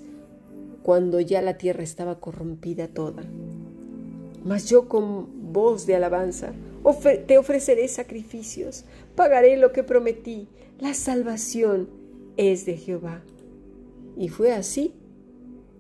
cuando 0.83 1.19
ya 1.19 1.41
la 1.41 1.57
tierra 1.57 1.83
estaba 1.83 2.19
corrompida 2.19 2.87
toda. 2.87 3.23
Mas 4.43 4.69
yo 4.69 4.87
con 4.87 5.51
voz 5.51 5.85
de 5.85 5.95
alabanza 5.95 6.53
te 7.27 7.37
ofreceré 7.37 7.87
sacrificios, 7.87 8.85
pagaré 9.15 9.57
lo 9.57 9.71
que 9.71 9.83
prometí, 9.83 10.47
la 10.79 10.93
salvación 10.93 11.89
es 12.37 12.65
de 12.65 12.77
Jehová. 12.77 13.21
Y 14.17 14.29
fue 14.29 14.53
así 14.53 14.93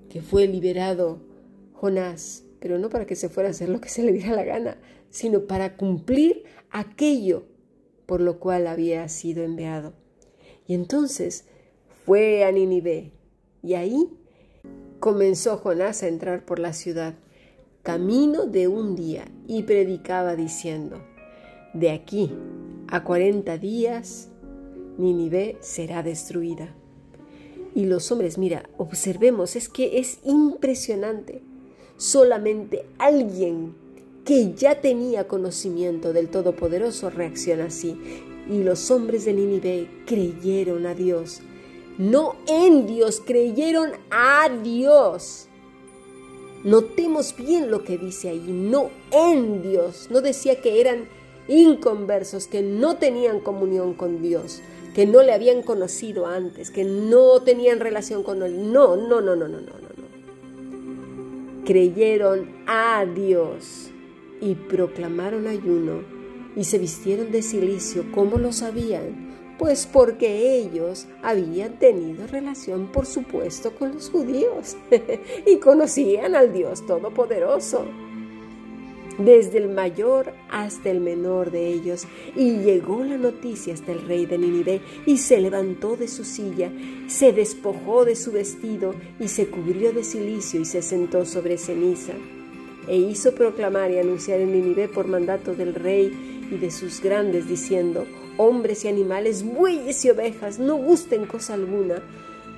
que 0.09 0.21
fue 0.21 0.47
liberado 0.47 1.19
Jonás, 1.73 2.43
pero 2.59 2.77
no 2.77 2.89
para 2.89 3.05
que 3.05 3.15
se 3.15 3.29
fuera 3.29 3.49
a 3.49 3.51
hacer 3.51 3.69
lo 3.69 3.81
que 3.81 3.89
se 3.89 4.03
le 4.03 4.11
diera 4.11 4.35
la 4.35 4.43
gana, 4.43 4.77
sino 5.09 5.45
para 5.45 5.77
cumplir 5.77 6.43
aquello 6.69 7.45
por 8.05 8.21
lo 8.21 8.39
cual 8.39 8.67
había 8.67 9.07
sido 9.07 9.43
enviado. 9.43 9.93
Y 10.65 10.73
entonces 10.73 11.45
fue 12.05 12.43
a 12.43 12.51
Nínive, 12.51 13.11
y 13.61 13.75
ahí 13.75 14.09
comenzó 14.99 15.57
Jonás 15.57 16.01
a 16.01 16.07
entrar 16.07 16.45
por 16.45 16.59
la 16.59 16.73
ciudad, 16.73 17.15
camino 17.83 18.45
de 18.45 18.67
un 18.67 18.95
día, 18.95 19.25
y 19.47 19.63
predicaba 19.63 20.35
diciendo, 20.35 21.03
de 21.73 21.91
aquí 21.91 22.31
a 22.87 23.03
cuarenta 23.03 23.57
días 23.57 24.29
Nínive 24.97 25.57
será 25.61 26.01
destruida. 26.03 26.75
Y 27.75 27.85
los 27.85 28.11
hombres, 28.11 28.37
mira, 28.37 28.69
observemos, 28.77 29.55
es 29.55 29.69
que 29.69 29.99
es 29.99 30.19
impresionante. 30.23 31.43
Solamente 31.99 32.87
alguien 32.97 33.75
que 34.25 34.55
ya 34.55 34.81
tenía 34.81 35.27
conocimiento 35.27 36.13
del 36.13 36.29
Todopoderoso 36.29 37.11
reacciona 37.11 37.65
así. 37.65 37.95
Y 38.49 38.63
los 38.63 38.89
hombres 38.89 39.25
de 39.25 39.33
Nínive 39.33 39.87
creyeron 40.07 40.87
a 40.87 40.95
Dios 40.95 41.43
no 41.99 42.37
en 42.47 42.87
Dios, 42.87 43.21
creyeron 43.25 43.91
a 44.09 44.47
Dios. 44.63 45.47
Notemos 46.63 47.35
bien 47.35 47.69
lo 47.69 47.83
que 47.83 47.97
dice 47.97 48.29
ahí, 48.29 48.45
no 48.47 48.89
en 49.11 49.61
Dios. 49.61 50.07
No 50.09 50.21
decía 50.21 50.61
que 50.61 50.79
eran 50.79 51.09
inconversos, 51.49 52.47
que 52.47 52.61
no 52.61 52.95
tenían 52.95 53.41
comunión 53.41 53.93
con 53.93 54.21
Dios, 54.21 54.61
que 54.95 55.05
no 55.05 55.23
le 55.23 55.33
habían 55.33 55.61
conocido 55.61 56.25
antes, 56.25 56.71
que 56.71 56.85
no 56.85 57.41
tenían 57.41 57.81
relación 57.81 58.23
con 58.23 58.43
Él. 58.43 58.71
No, 58.71 58.95
no, 58.95 59.19
no, 59.19 59.35
no, 59.35 59.49
no, 59.49 59.59
no, 59.59 59.59
no. 59.59 59.88
Creyeron 61.69 62.49
a 62.65 63.05
Dios 63.05 63.91
y 64.41 64.55
proclamaron 64.55 65.45
ayuno 65.45 66.01
y 66.55 66.63
se 66.63 66.79
vistieron 66.79 67.31
de 67.31 67.43
silicio. 67.43 68.05
¿Cómo 68.11 68.39
lo 68.39 68.53
sabían? 68.53 69.55
Pues 69.59 69.85
porque 69.85 70.55
ellos 70.55 71.05
habían 71.21 71.77
tenido 71.77 72.25
relación, 72.25 72.91
por 72.91 73.05
supuesto, 73.05 73.75
con 73.75 73.93
los 73.93 74.09
judíos 74.09 74.77
y 75.45 75.57
conocían 75.57 76.33
al 76.33 76.51
Dios 76.53 76.87
Todopoderoso, 76.87 77.85
desde 79.19 79.59
el 79.59 79.69
mayor 79.69 80.33
hasta 80.49 80.89
el 80.89 80.99
menor 80.99 81.51
de 81.51 81.67
ellos. 81.67 82.05
Y 82.35 82.57
llegó 82.57 83.03
la 83.03 83.17
noticia 83.17 83.73
hasta 83.73 83.91
el 83.91 84.01
rey 84.07 84.25
de 84.25 84.37
Nínive 84.37 84.81
y 85.05 85.17
se 85.17 85.39
levantó 85.39 85.95
de 85.95 86.07
su 86.07 86.23
silla, 86.23 86.71
se 87.07 87.31
despojó 87.31 88.05
de 88.05 88.15
su 88.15 88.31
vestido 88.31 88.95
y 89.19 89.27
se 89.27 89.47
cubrió 89.47 89.91
de 89.91 90.03
silicio 90.03 90.59
y 90.59 90.65
se 90.65 90.81
sentó 90.81 91.25
sobre 91.25 91.57
ceniza. 91.57 92.13
E 92.87 92.97
hizo 92.97 93.35
proclamar 93.35 93.91
y 93.91 93.99
anunciar 93.99 94.39
en 94.39 94.51
Nínive 94.51 94.87
por 94.87 95.07
mandato 95.07 95.53
del 95.53 95.75
rey 95.75 96.47
y 96.51 96.57
de 96.57 96.71
sus 96.71 97.01
grandes, 97.01 97.47
diciendo, 97.47 98.05
hombres 98.37 98.85
y 98.85 98.87
animales, 98.87 99.43
bueyes 99.43 100.03
y 100.05 100.09
ovejas, 100.09 100.57
no 100.57 100.75
gusten 100.75 101.25
cosa 101.25 101.53
alguna, 101.53 102.01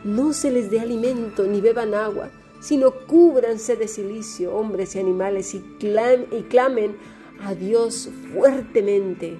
no 0.03 0.31
se 0.31 0.51
les 0.51 0.71
dé 0.71 0.79
alimento 0.79 1.43
ni 1.43 1.59
beban 1.59 1.93
agua, 1.93 2.29
sino 2.61 2.91
cúbranse 2.91 3.75
de 3.75 3.87
silicio, 3.87 4.55
hombres 4.55 4.95
y 4.95 4.99
animales, 4.99 5.53
y, 5.53 5.59
clamen 5.79 6.95
a 7.43 7.55
Dios 7.55 8.09
fuertemente. 8.33 9.35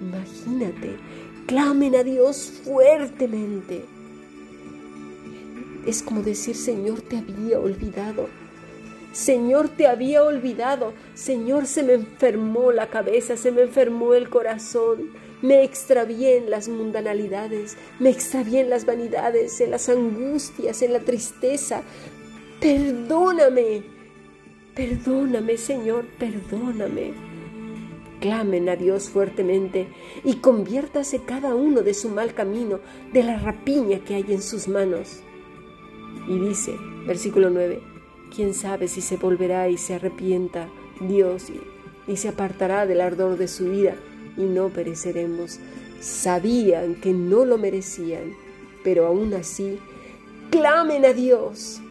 Imagínate, 0.00 0.96
clamen 1.46 1.94
a 1.94 2.02
Dios 2.02 2.60
fuertemente. 2.64 3.84
es 5.86 6.02
como 6.02 6.22
decir, 6.22 6.56
Señor, 6.56 7.02
te 7.02 7.18
había 7.18 7.60
olvidado. 7.60 8.28
Señor, 9.12 9.68
te 9.68 9.86
había 9.86 10.22
olvidado. 10.22 10.94
Señor, 11.14 11.66
se 11.66 11.82
me 11.82 11.94
enfermó 11.94 12.72
la 12.72 12.88
cabeza, 12.88 13.36
se 13.36 13.52
me 13.52 13.62
enfermó 13.62 14.14
el 14.14 14.30
corazón. 14.30 15.10
Me 15.42 15.64
extravié 15.64 16.36
en 16.36 16.50
las 16.50 16.68
mundanalidades, 16.68 17.76
me 17.98 18.10
extravié 18.10 18.60
en 18.60 18.70
las 18.70 18.86
vanidades, 18.86 19.60
en 19.60 19.72
las 19.72 19.88
angustias, 19.88 20.82
en 20.82 20.92
la 20.92 21.00
tristeza. 21.00 21.82
Perdóname, 22.62 23.82
perdóname, 24.76 25.56
Señor, 25.56 26.06
perdóname. 26.16 27.12
Clamen 28.20 28.68
a 28.68 28.76
Dios 28.76 29.10
fuertemente 29.10 29.88
y 30.22 30.34
conviértase 30.34 31.24
cada 31.24 31.56
uno 31.56 31.82
de 31.82 31.92
su 31.92 32.08
mal 32.08 32.34
camino, 32.34 32.78
de 33.12 33.24
la 33.24 33.36
rapiña 33.36 33.98
que 34.04 34.14
hay 34.14 34.26
en 34.28 34.40
sus 34.40 34.68
manos. 34.68 35.24
Y 36.28 36.38
dice, 36.38 36.76
versículo 37.04 37.50
9, 37.50 37.82
quién 38.32 38.54
sabe 38.54 38.86
si 38.86 39.00
se 39.00 39.16
volverá 39.16 39.68
y 39.68 39.76
se 39.76 39.94
arrepienta 39.94 40.68
Dios 41.00 41.50
y, 41.50 41.60
y 42.12 42.16
se 42.16 42.28
apartará 42.28 42.86
del 42.86 43.00
ardor 43.00 43.38
de 43.38 43.48
su 43.48 43.70
vida 43.70 43.96
y 44.36 44.42
no 44.42 44.68
pereceremos. 44.68 45.58
Sabían 45.98 46.94
que 46.94 47.12
no 47.12 47.44
lo 47.44 47.58
merecían, 47.58 48.34
pero 48.84 49.08
aún 49.08 49.34
así, 49.34 49.80
clamen 50.52 51.04
a 51.04 51.12
Dios. 51.12 51.82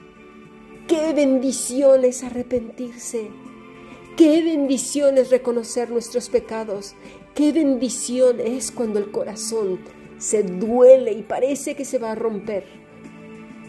Qué 0.91 1.13
bendición 1.13 2.03
es 2.03 2.21
arrepentirse. 2.21 3.29
Qué 4.17 4.43
bendición 4.43 5.17
es 5.17 5.29
reconocer 5.29 5.89
nuestros 5.89 6.27
pecados. 6.27 6.95
Qué 7.33 7.53
bendición 7.53 8.41
es 8.41 8.71
cuando 8.71 8.99
el 8.99 9.09
corazón 9.09 9.79
se 10.17 10.43
duele 10.43 11.13
y 11.13 11.21
parece 11.21 11.75
que 11.75 11.85
se 11.85 11.97
va 11.97 12.11
a 12.11 12.15
romper 12.15 12.65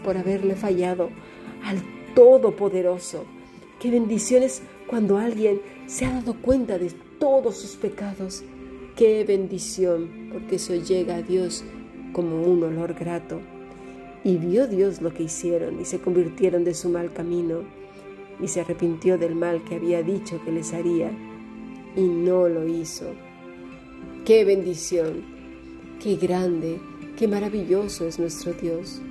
por 0.03 0.17
haberle 0.17 0.55
fallado 0.55 1.11
al 1.63 1.81
Todopoderoso. 2.13 3.23
Qué 3.79 3.89
bendición 3.89 4.43
es 4.43 4.61
cuando 4.85 5.17
alguien 5.17 5.61
se 5.87 6.03
ha 6.03 6.11
dado 6.11 6.35
cuenta 6.41 6.77
de 6.77 6.91
todos 7.19 7.55
sus 7.55 7.77
pecados 7.77 8.43
Qué 8.97 9.23
bendición, 9.23 10.29
porque 10.33 10.57
eso 10.57 10.75
llega 10.75 11.15
a 11.15 11.21
Dios 11.21 11.63
como 12.11 12.43
un 12.43 12.63
olor 12.63 12.93
grato. 12.93 13.39
Y 14.23 14.37
vio 14.37 14.67
Dios 14.67 15.01
lo 15.01 15.13
que 15.13 15.23
hicieron 15.23 15.81
y 15.81 15.85
se 15.85 15.99
convirtieron 15.99 16.63
de 16.63 16.73
su 16.73 16.87
mal 16.87 17.11
camino 17.11 17.63
y 18.41 18.47
se 18.47 18.61
arrepintió 18.61 19.17
del 19.17 19.35
mal 19.35 19.63
que 19.63 19.75
había 19.75 20.01
dicho 20.01 20.41
que 20.45 20.51
les 20.51 20.73
haría 20.73 21.11
y 21.95 22.01
no 22.01 22.47
lo 22.47 22.67
hizo. 22.67 23.05
Qué 24.25 24.45
bendición, 24.45 25.23
qué 26.01 26.15
grande, 26.15 26.79
qué 27.17 27.27
maravilloso 27.27 28.07
es 28.07 28.17
nuestro 28.17 28.53
Dios. 28.53 29.01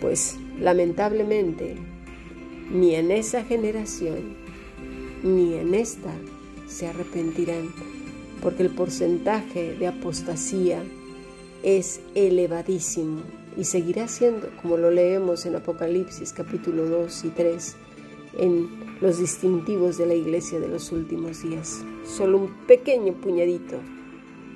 Pues 0.00 0.36
lamentablemente, 0.60 1.76
ni 2.72 2.96
en 2.96 3.12
esa 3.12 3.44
generación, 3.44 4.36
ni 5.22 5.54
en 5.54 5.74
esta 5.74 6.12
se 6.66 6.88
arrepentirán 6.88 7.70
porque 8.42 8.64
el 8.64 8.70
porcentaje 8.70 9.74
de 9.74 9.86
apostasía 9.86 10.82
es 11.62 12.00
elevadísimo 12.14 13.37
y 13.56 13.64
seguirá 13.64 14.08
siendo, 14.08 14.48
como 14.62 14.76
lo 14.76 14.90
leemos 14.90 15.46
en 15.46 15.56
Apocalipsis 15.56 16.32
capítulo 16.32 16.86
2 16.86 17.24
y 17.24 17.28
3, 17.30 17.76
en 18.38 18.68
los 19.00 19.18
distintivos 19.18 19.98
de 19.98 20.06
la 20.06 20.14
iglesia 20.14 20.60
de 20.60 20.68
los 20.68 20.92
últimos 20.92 21.42
días. 21.42 21.84
Solo 22.06 22.38
un 22.38 22.66
pequeño 22.66 23.14
puñadito 23.14 23.78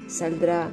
saldrá 0.09 0.71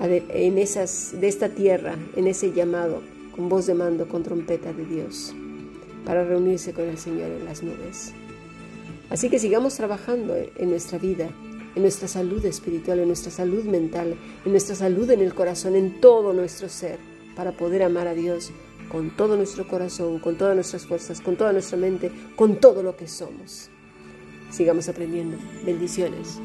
en 0.00 0.58
esas, 0.58 1.14
de 1.20 1.28
esta 1.28 1.50
tierra, 1.50 1.96
en 2.16 2.26
ese 2.26 2.52
llamado, 2.52 3.02
con 3.34 3.48
voz 3.48 3.66
de 3.66 3.74
mando, 3.74 4.08
con 4.08 4.22
trompeta 4.22 4.72
de 4.72 4.84
Dios, 4.84 5.34
para 6.04 6.24
reunirse 6.24 6.72
con 6.72 6.86
el 6.86 6.98
Señor 6.98 7.30
en 7.30 7.44
las 7.44 7.62
nubes. 7.62 8.12
Así 9.10 9.28
que 9.28 9.38
sigamos 9.38 9.74
trabajando 9.74 10.36
en 10.56 10.70
nuestra 10.70 10.98
vida 10.98 11.30
en 11.74 11.82
nuestra 11.82 12.08
salud 12.08 12.44
espiritual, 12.44 12.98
en 12.98 13.06
nuestra 13.06 13.30
salud 13.30 13.64
mental, 13.64 14.16
en 14.44 14.50
nuestra 14.50 14.74
salud 14.74 15.10
en 15.10 15.20
el 15.20 15.34
corazón, 15.34 15.76
en 15.76 16.00
todo 16.00 16.32
nuestro 16.32 16.68
ser, 16.68 16.98
para 17.36 17.52
poder 17.52 17.82
amar 17.82 18.08
a 18.08 18.14
Dios 18.14 18.52
con 18.90 19.10
todo 19.10 19.36
nuestro 19.36 19.66
corazón, 19.68 20.18
con 20.18 20.36
todas 20.36 20.54
nuestras 20.54 20.84
fuerzas, 20.84 21.20
con 21.20 21.36
toda 21.36 21.52
nuestra 21.52 21.78
mente, 21.78 22.10
con 22.36 22.56
todo 22.56 22.82
lo 22.82 22.96
que 22.96 23.06
somos. 23.06 23.70
Sigamos 24.50 24.88
aprendiendo. 24.88 25.38
Bendiciones. 25.64 26.40